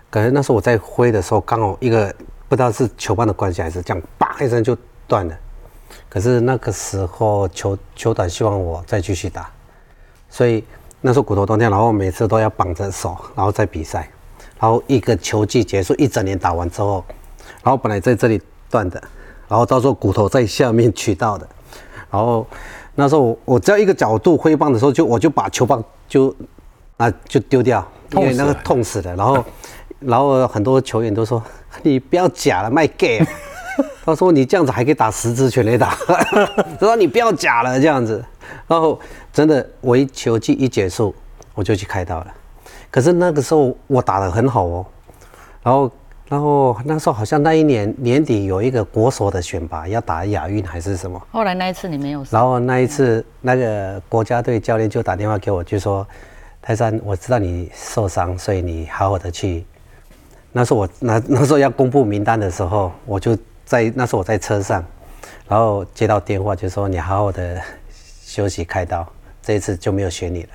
[0.10, 2.14] 可是那时候我在挥的时候，刚好一个
[2.48, 5.38] 不知道是球棒的关系还是这样，叭一声就断了。
[6.08, 9.50] 可是那个时候球球短希望我再继续打，
[10.30, 10.64] 所以
[11.02, 14.10] 那时候骨头断掉，然后每次都要绑着手，然后再比赛，
[14.60, 17.04] 然后一个球季结束一整年打完之后，
[17.64, 19.02] 然后本来在这里断的，
[19.48, 21.48] 然后到时候骨头在下面取到的，
[22.12, 22.46] 然后
[22.96, 26.36] 那时候我我只要一个角度挥棒的时候，就我就把球棒就
[26.98, 29.16] 啊就丢掉，因为那个痛死了。
[29.16, 29.46] 然后
[30.00, 31.42] 然后很多球员都说
[31.82, 33.26] 你不要假了，卖 gay。
[34.04, 35.96] 他说你这样子还可以打十支全垒打，
[36.78, 38.22] 他说你不要假了这样子。
[38.68, 39.00] 然后
[39.32, 41.16] 真的我一球季一结束，
[41.54, 42.28] 我就去开刀了。
[42.92, 44.86] 可是那个时候我打得很好哦，
[45.64, 45.92] 然后
[46.28, 56.06] 然后那时候好像那一年年底有一个国手的选拔要打亚运还是什么，后来那一次你没有，然后那一次那个国家队教练就打电话给我，就说
[56.62, 59.66] 泰山，我知道你受伤，所以你好好的去。
[60.52, 64.84] 那时候我那 那时候要公布名单的时候，我就在那时候我在车上，
[65.48, 67.62] 然后接到电话就说你好好的
[68.24, 69.08] 休息开刀，
[69.42, 70.50] 这一次就没有选你了。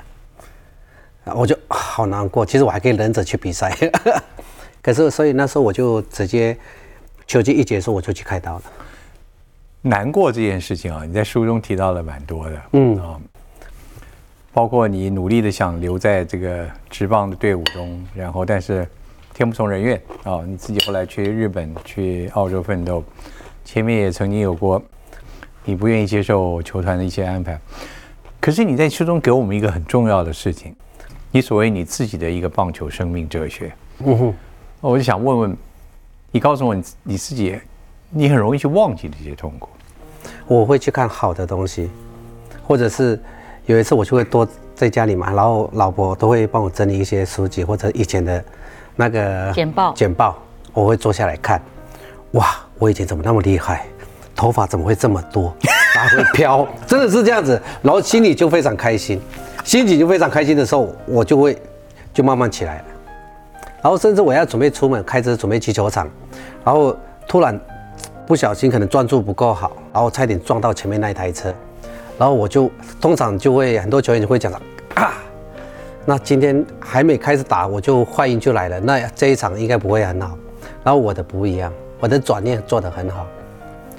[1.24, 3.76] 啊我就好难过，其实我还可以忍着去比赛，
[4.82, 6.56] 可是所以那时候我就直接
[7.26, 8.62] 球季一结束我就去开刀了。
[9.80, 12.98] 难过这件事情啊，你在书中提到了蛮多的，嗯。
[12.98, 13.20] 啊，
[14.52, 18.86] 包括你努力的想留在这个职棒的队伍中，然后但是
[19.34, 20.00] 天不从人愿。
[20.22, 23.02] 啊，你自己后来去日本、去澳洲奋斗，
[23.64, 24.80] 前面也曾经有过
[25.64, 27.58] 你不愿意接受球团的一些安排，
[28.40, 30.74] 可是你在书中给我们一个很重要的事情，
[31.34, 33.72] 你所谓你自己的一个棒球生命哲学，
[34.04, 34.34] 嗯哼，
[34.80, 35.56] 我就想问问，
[36.30, 37.58] 你告诉我你你自己，
[38.08, 39.68] 你很容易去忘记这些痛苦。
[40.46, 41.90] 我会去看好的东西，
[42.62, 43.20] 或者是
[43.66, 48.44] 有一次我就会多在家里嘛，然后老婆都会帮我整理一些书籍或者以前的
[48.94, 50.38] 那个简报简报，
[50.72, 51.60] 我会坐下来看。
[52.34, 52.46] 哇，
[52.78, 53.84] 我以前怎么那么厉害？
[54.36, 55.52] 头发怎么会这么多？
[55.96, 56.64] 哪会飘？
[56.86, 59.20] 真的是这样子，然后心里就非常开心，
[59.64, 61.60] 心情就非常开心的时候，我就会
[62.12, 62.84] 就慢慢起来。
[63.82, 66.08] 然后甚至我要准备出门开车准备去球场，
[66.64, 66.96] 然后
[67.26, 67.58] 突然
[68.26, 71.52] 不小心可能专注不够好，然后差点撞到前面那一台车，
[72.18, 74.52] 然后我就通常就会很多球员就会讲
[74.94, 75.14] 啊，
[76.04, 80.38] 那今天还没开始打我就坏运就来了，那这一场应该不会很好。
[80.82, 83.26] 然后我的不一样，我的转念做得很好，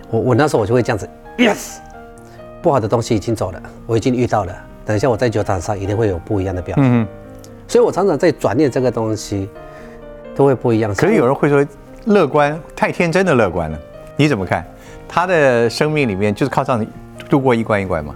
[0.10, 1.78] 我我那时候我就会这样子，yes，
[2.62, 4.56] 不好的东西已经走了，我已经遇到了，
[4.86, 6.84] 等一下我在酒场上一定会有不一样的表现。
[6.86, 7.08] 嗯，
[7.68, 9.50] 所以我常常在转念这个东西
[10.36, 10.94] 都会不一样。
[10.94, 11.66] 可是有人会说
[12.06, 13.80] 乐观太天真的乐观了，
[14.16, 14.66] 你怎么看？
[15.08, 16.86] 他的生命里面就是靠这样
[17.30, 18.14] 度过一关一关嘛。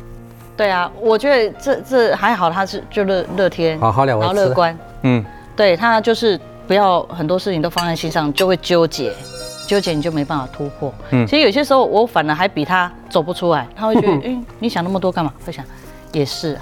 [0.57, 5.23] 对啊，我觉得这这还好，他是就乐乐天，好好了我吃然后乐观，嗯，
[5.55, 9.13] 对他就是不要很多事情都放在心上，就会纠结，
[9.65, 10.93] 纠结你就没办法突破。
[11.11, 15.31] 嗯，其实有些时候我反而还比他走不出来，他会觉得， 嗯，你想那么多干嘛？
[15.45, 15.63] 会想，
[16.11, 16.61] 也是啊，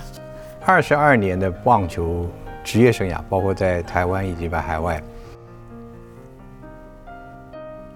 [0.66, 2.28] 二十二年的棒球
[2.64, 5.02] 职业生涯，包括在台湾以及在海外，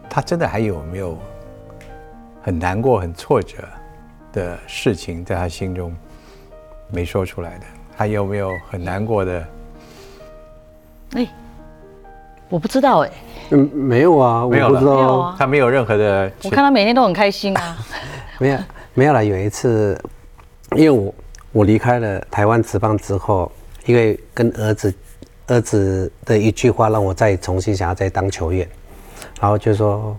[0.10, 1.18] 他真的还有没有
[2.42, 3.58] 很难过、很挫折
[4.32, 5.94] 的事情在他心中
[6.90, 7.66] 没说出来的？
[7.96, 9.48] 还有没有很难过的？
[11.14, 11.28] 哎，
[12.48, 13.12] 我不知道哎，
[13.52, 17.78] 嗯，没有啊，我没有了不知道没有啊他没有任何的我看他每天都很开心啊，
[18.40, 18.58] 没有
[18.94, 19.24] 没有了。
[19.24, 20.02] 有一次，
[20.78, 21.14] 因为我
[21.52, 23.52] 我离开了台湾职棒之后，
[23.86, 24.94] 因为跟儿子
[25.48, 28.68] 儿子的一句话让我再重新想要再当球员，
[29.40, 30.16] 然后就说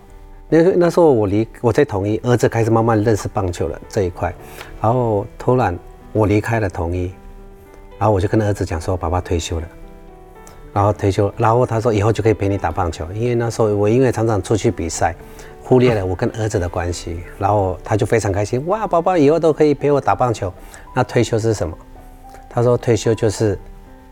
[0.49, 4.33] 那那时候我离我在统一，儿子开始慢慢认识棒球了这一块，
[4.81, 5.77] 然后突然
[6.11, 7.11] 我离开了统一，
[7.97, 9.67] 然后我就跟儿子讲说，爸爸退休了。
[10.71, 15.15] 然后退休，然后他说以后就可以陪你打棒球，因为那时候我因为常常出去比赛，
[15.63, 20.53] 忽略了我跟儿子的关系，然后他就非常开心，哇，宝宝以后都可以陪我打棒球。
[20.93, 21.75] 那退休是什么？
[22.49, 23.57] 他说退休就是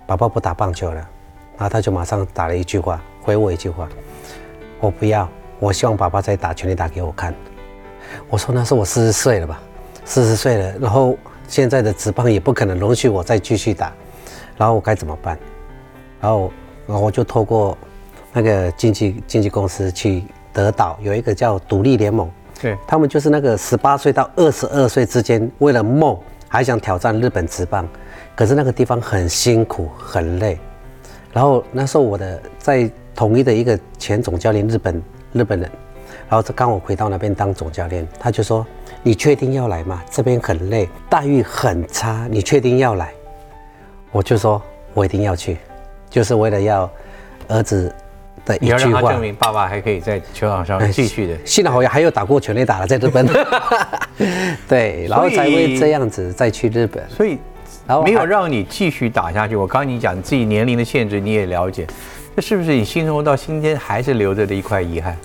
[0.08, 0.96] 宝宝不打棒球了，
[1.58, 3.88] 然后他就马上打了一句话，回我一句话，
[4.80, 5.30] 我不要，
[5.60, 7.36] 我希望爸爸再打全力打给我看。
[8.30, 9.62] 我说那是我四十岁了吧，
[10.06, 13.94] 四十岁了，然后现在的职棒也不可能容许我再继续打，
[14.58, 15.38] 然后我该怎么办？
[16.22, 16.52] 然后，
[16.88, 17.78] 然后我就透过
[18.32, 20.24] 那个经纪经纪公司去
[20.54, 22.30] 德岛有一个叫独立联盟，
[22.62, 27.88] 对，他们就是那个十八岁到二十二岁之间，为了梦还想挑战日本职棒，
[28.36, 30.60] 可是那个地方很辛苦很累。
[31.34, 35.70] 然后那时候我的在统一的一个前总教练日本日本人，
[36.28, 38.66] 然后刚我回到那边当总教练，他就说
[39.02, 40.04] ：“你确定要来吗？
[40.10, 43.14] 这边很累，待遇很差，你确定要来？”
[44.12, 44.62] 我就说
[44.94, 45.58] ：“我一定要去。”
[46.10, 46.90] 就是为了要
[47.48, 47.94] 儿子
[48.52, 49.20] 的一你要让他证。
[49.22, 51.38] 明爸爸还可以在球场上继续的。
[51.46, 53.26] 幸好还有打过全垒打了，在日本。
[54.68, 57.04] 对，然后才会这样子再去日本。
[57.10, 57.38] 所以
[57.88, 59.56] 然后没有让你继续打下去。
[59.56, 61.88] 我刚刚你讲你自己年龄的限制，你也了解，
[62.36, 65.16] 这是不是你心中到今天还是留着的一块遗憾？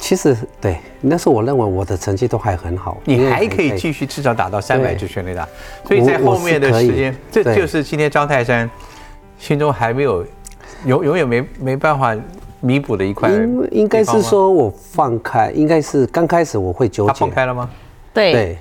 [0.00, 5.46] 其实对，那时候我认为我的成绩都还很好，你还可以继续至少打到三百对支全垒打，
[5.86, 8.70] 所以在后面的时间，这就是今天张泰山
[9.38, 10.24] 心中还没有
[10.84, 12.16] 永永远没没办法
[12.60, 13.30] 弥补的一块。
[13.30, 17.68] 应应该是说我放开，应该是刚开始我会纠结他放，开了吗？
[18.12, 18.58] 对，对，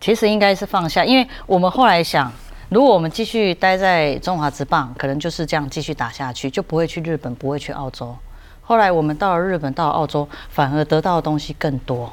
[0.00, 2.32] 其实应该是放下，因为我们后来想，
[2.68, 8.14] 如果我们继续待在中华职棒，可能就是这样继续打下去，就不会去日本，不会去澳洲。
[8.62, 12.10] 后来我们到了日本，到了澳洲，反而得到的东西更多。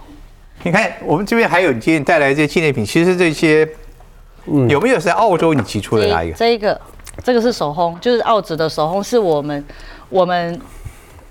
[0.63, 3.67] 你看我们这边还有你今天带来这些纪念品，其实这些
[4.67, 6.35] 有没有是在澳洲你提出的哪一个？
[6.35, 6.79] 这一个，
[7.23, 9.63] 这个是手烘，就是澳纸的手烘，是我们
[10.09, 10.59] 我们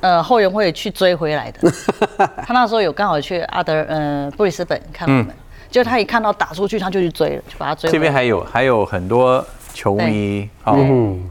[0.00, 1.70] 呃后援会去追回来的。
[2.46, 5.28] 他那时候有刚好去阿德呃布里斯本看我们，
[5.70, 7.92] 就他一看到打出去，他就去追了，就把他追回来。
[7.92, 11.30] 这边还有还有很多球迷哦，嗯，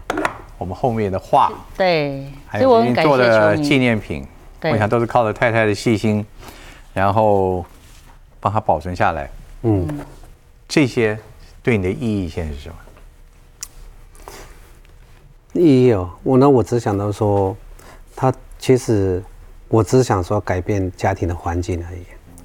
[0.57, 3.57] 我们后面的画，对，还所以我做的。
[3.57, 4.25] 纪念品
[4.59, 6.25] 对我想都是靠着太太的细心，
[6.93, 7.65] 然后
[8.39, 9.29] 帮他保存下来。
[9.63, 9.87] 嗯，
[10.67, 11.17] 这些
[11.61, 12.75] 对你的意义现在是什么？
[15.53, 17.57] 意义哦，我呢，我只想到说，
[18.15, 19.23] 他其实
[19.67, 22.01] 我只想说改变家庭的环境而已。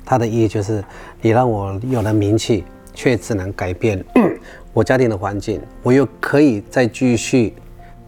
[0.07, 0.85] 它的意义就是，
[1.21, 4.03] 你让我有了名气，却只能改变
[4.73, 7.55] 我家庭的环境，我又可以再继续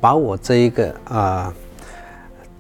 [0.01, 1.55] 把我这一个啊、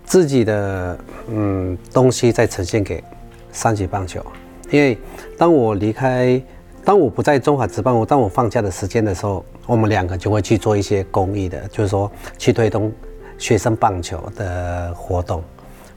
[0.05, 3.05] 自己的嗯东西再呈现给
[3.53, 4.25] 三级棒球。
[4.71, 4.99] 因为
[5.37, 6.43] 当我离开，
[6.83, 12.91] 当我不在中华职棒，我当我放假的时间的时候，我们两个就会去做一些公益的，就是说去推动
[13.39, 15.43] 学生棒球的活动，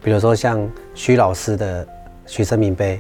[0.04, 1.88] 比如说像徐老师的
[2.26, 3.00] 徐生名杯，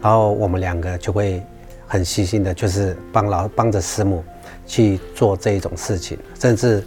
[0.00, 1.42] 然后我们两个就会
[1.86, 4.24] 很细心的，就是帮老帮着师母
[4.66, 6.84] 去做这一种事情，甚至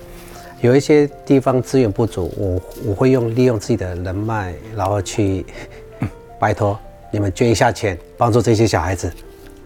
[0.62, 5.46] 有一些地方资源不足，我我会用利用自己的人脉，然后去
[6.38, 6.78] 拜托
[7.12, 9.12] 你们捐一下钱，帮助这些小孩子。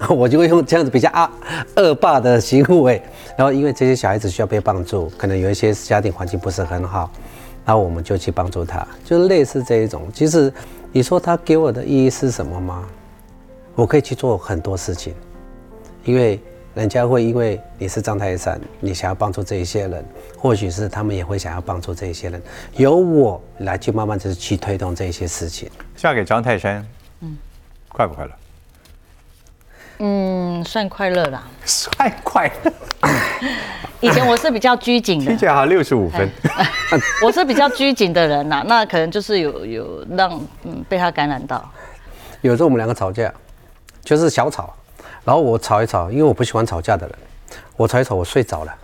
[0.10, 1.32] 我就会用这样子比较啊
[1.78, 3.02] 恶霸的行为，
[3.38, 7.10] 然后因为这些小孩子需要被帮助，可能有一些家庭环境不是很好，
[7.66, 10.08] 然后我们就去帮助他，就是类似这一种。
[10.14, 10.52] 其实
[10.92, 12.84] 你说他给我的意义是什么吗？
[13.76, 15.14] 我可以去做很多事情，
[16.04, 16.40] 因为
[16.76, 20.06] 人家会因为你是张泰山，你想要帮助这一些人，
[20.38, 22.42] 或许是他们也会想要帮助这一些人，
[22.76, 25.70] 由我来去慢慢就是去推动这一些事情。
[25.96, 26.86] 嫁给张泰山，
[27.22, 27.38] 嗯，
[27.90, 28.32] 快不快乐？
[30.06, 31.42] 嗯，算快乐啦。
[31.64, 32.74] 算快乐，
[34.02, 36.30] 以前我是比较拘谨的，听起来好六十五分。
[37.24, 40.30] 我是比较拘谨的人呐，那可能就是有有让
[40.64, 41.64] 嗯被他感染到。
[42.42, 43.34] 有时候我们两个吵架，
[44.04, 44.74] 就是小吵，
[45.24, 47.16] 然后我吵一吵，因为我不喜欢吵架的人，
[47.78, 48.76] 我吵一吵我睡着了。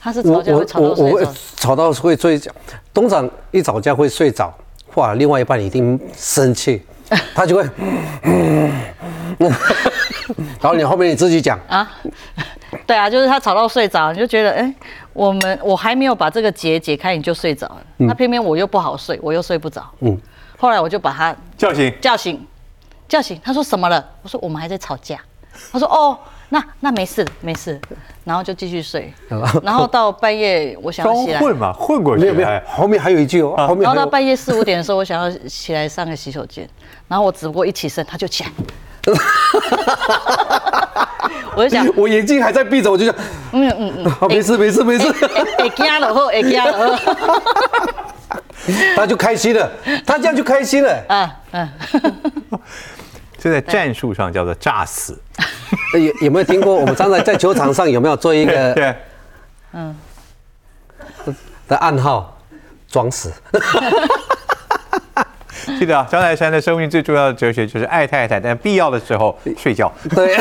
[0.00, 2.50] 他是吵架会吵我我会到睡着，吵到会睡觉，
[2.94, 4.50] 通常一吵架会睡着，
[4.94, 6.82] 哇，另外一半一定生气，
[7.34, 7.62] 他就会，
[10.60, 11.90] 然后你后面你自己讲，啊，
[12.86, 14.74] 对啊，就是他吵到睡着，你就觉得，哎、
[15.12, 17.82] 我们我还没有把这个结解开，你就睡着了。
[17.98, 19.82] 那偏偏我又不好睡，我又睡不着。
[20.00, 20.20] 嗯嗯，
[20.58, 22.46] 后来我就把他叫醒，叫醒，
[23.08, 23.40] 叫醒。
[23.44, 24.04] 他说什么了？
[24.22, 25.18] 我说我们还在吵架。
[25.70, 27.78] 他说哦，那那没事没事，
[28.24, 29.12] 然后就继续睡。
[29.62, 32.22] 然后到半夜我想要起来，装混嘛，混过去。
[32.22, 36.68] 没有没有哎，后面还有一句哦，后面然后到半夜四五点的时候，我想要起来上个洗手间，
[37.08, 38.50] 然后我只不过一起身，他就起来。
[41.54, 43.14] 我就想，我眼睛还在闭着，我就想，
[43.52, 45.10] 嗯嗯嗯， 好，没事没事没事，
[45.58, 46.96] 会惊了后，会惊了后，
[48.96, 49.70] 他就开心了，
[50.06, 51.04] 他这样就开心了。
[51.08, 51.68] 啊嗯，
[52.52, 52.60] 哎
[53.38, 55.20] 这在战术上叫做炸死。
[55.98, 56.74] 有有没有听过？
[56.74, 58.94] 我们刚才在球场上有没有做一个 对，
[61.68, 62.36] 的暗号？
[62.88, 63.32] 装死。
[65.78, 70.36] 记得啊，张泰山的生命最重要的哲学就是爱太太，但必要的时候睡觉，对，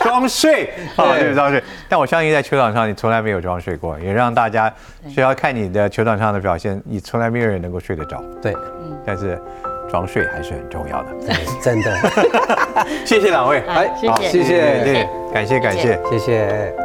[0.00, 0.64] 装睡
[0.96, 1.62] 啊，对就是装睡。
[1.88, 4.72] 但我相信在球场上你从来没有装睡过，也让大家
[5.14, 8.22] 只要看你的球场上的表现，你从来没有人能够睡得着。
[8.42, 8.56] 对，
[9.04, 9.38] 但是
[9.90, 11.10] 装睡还是很重要的。
[11.62, 11.96] 真的。
[13.04, 15.98] 谢谢两位，好谢谢谢谢对，感谢感谢。
[16.10, 16.83] 谢谢。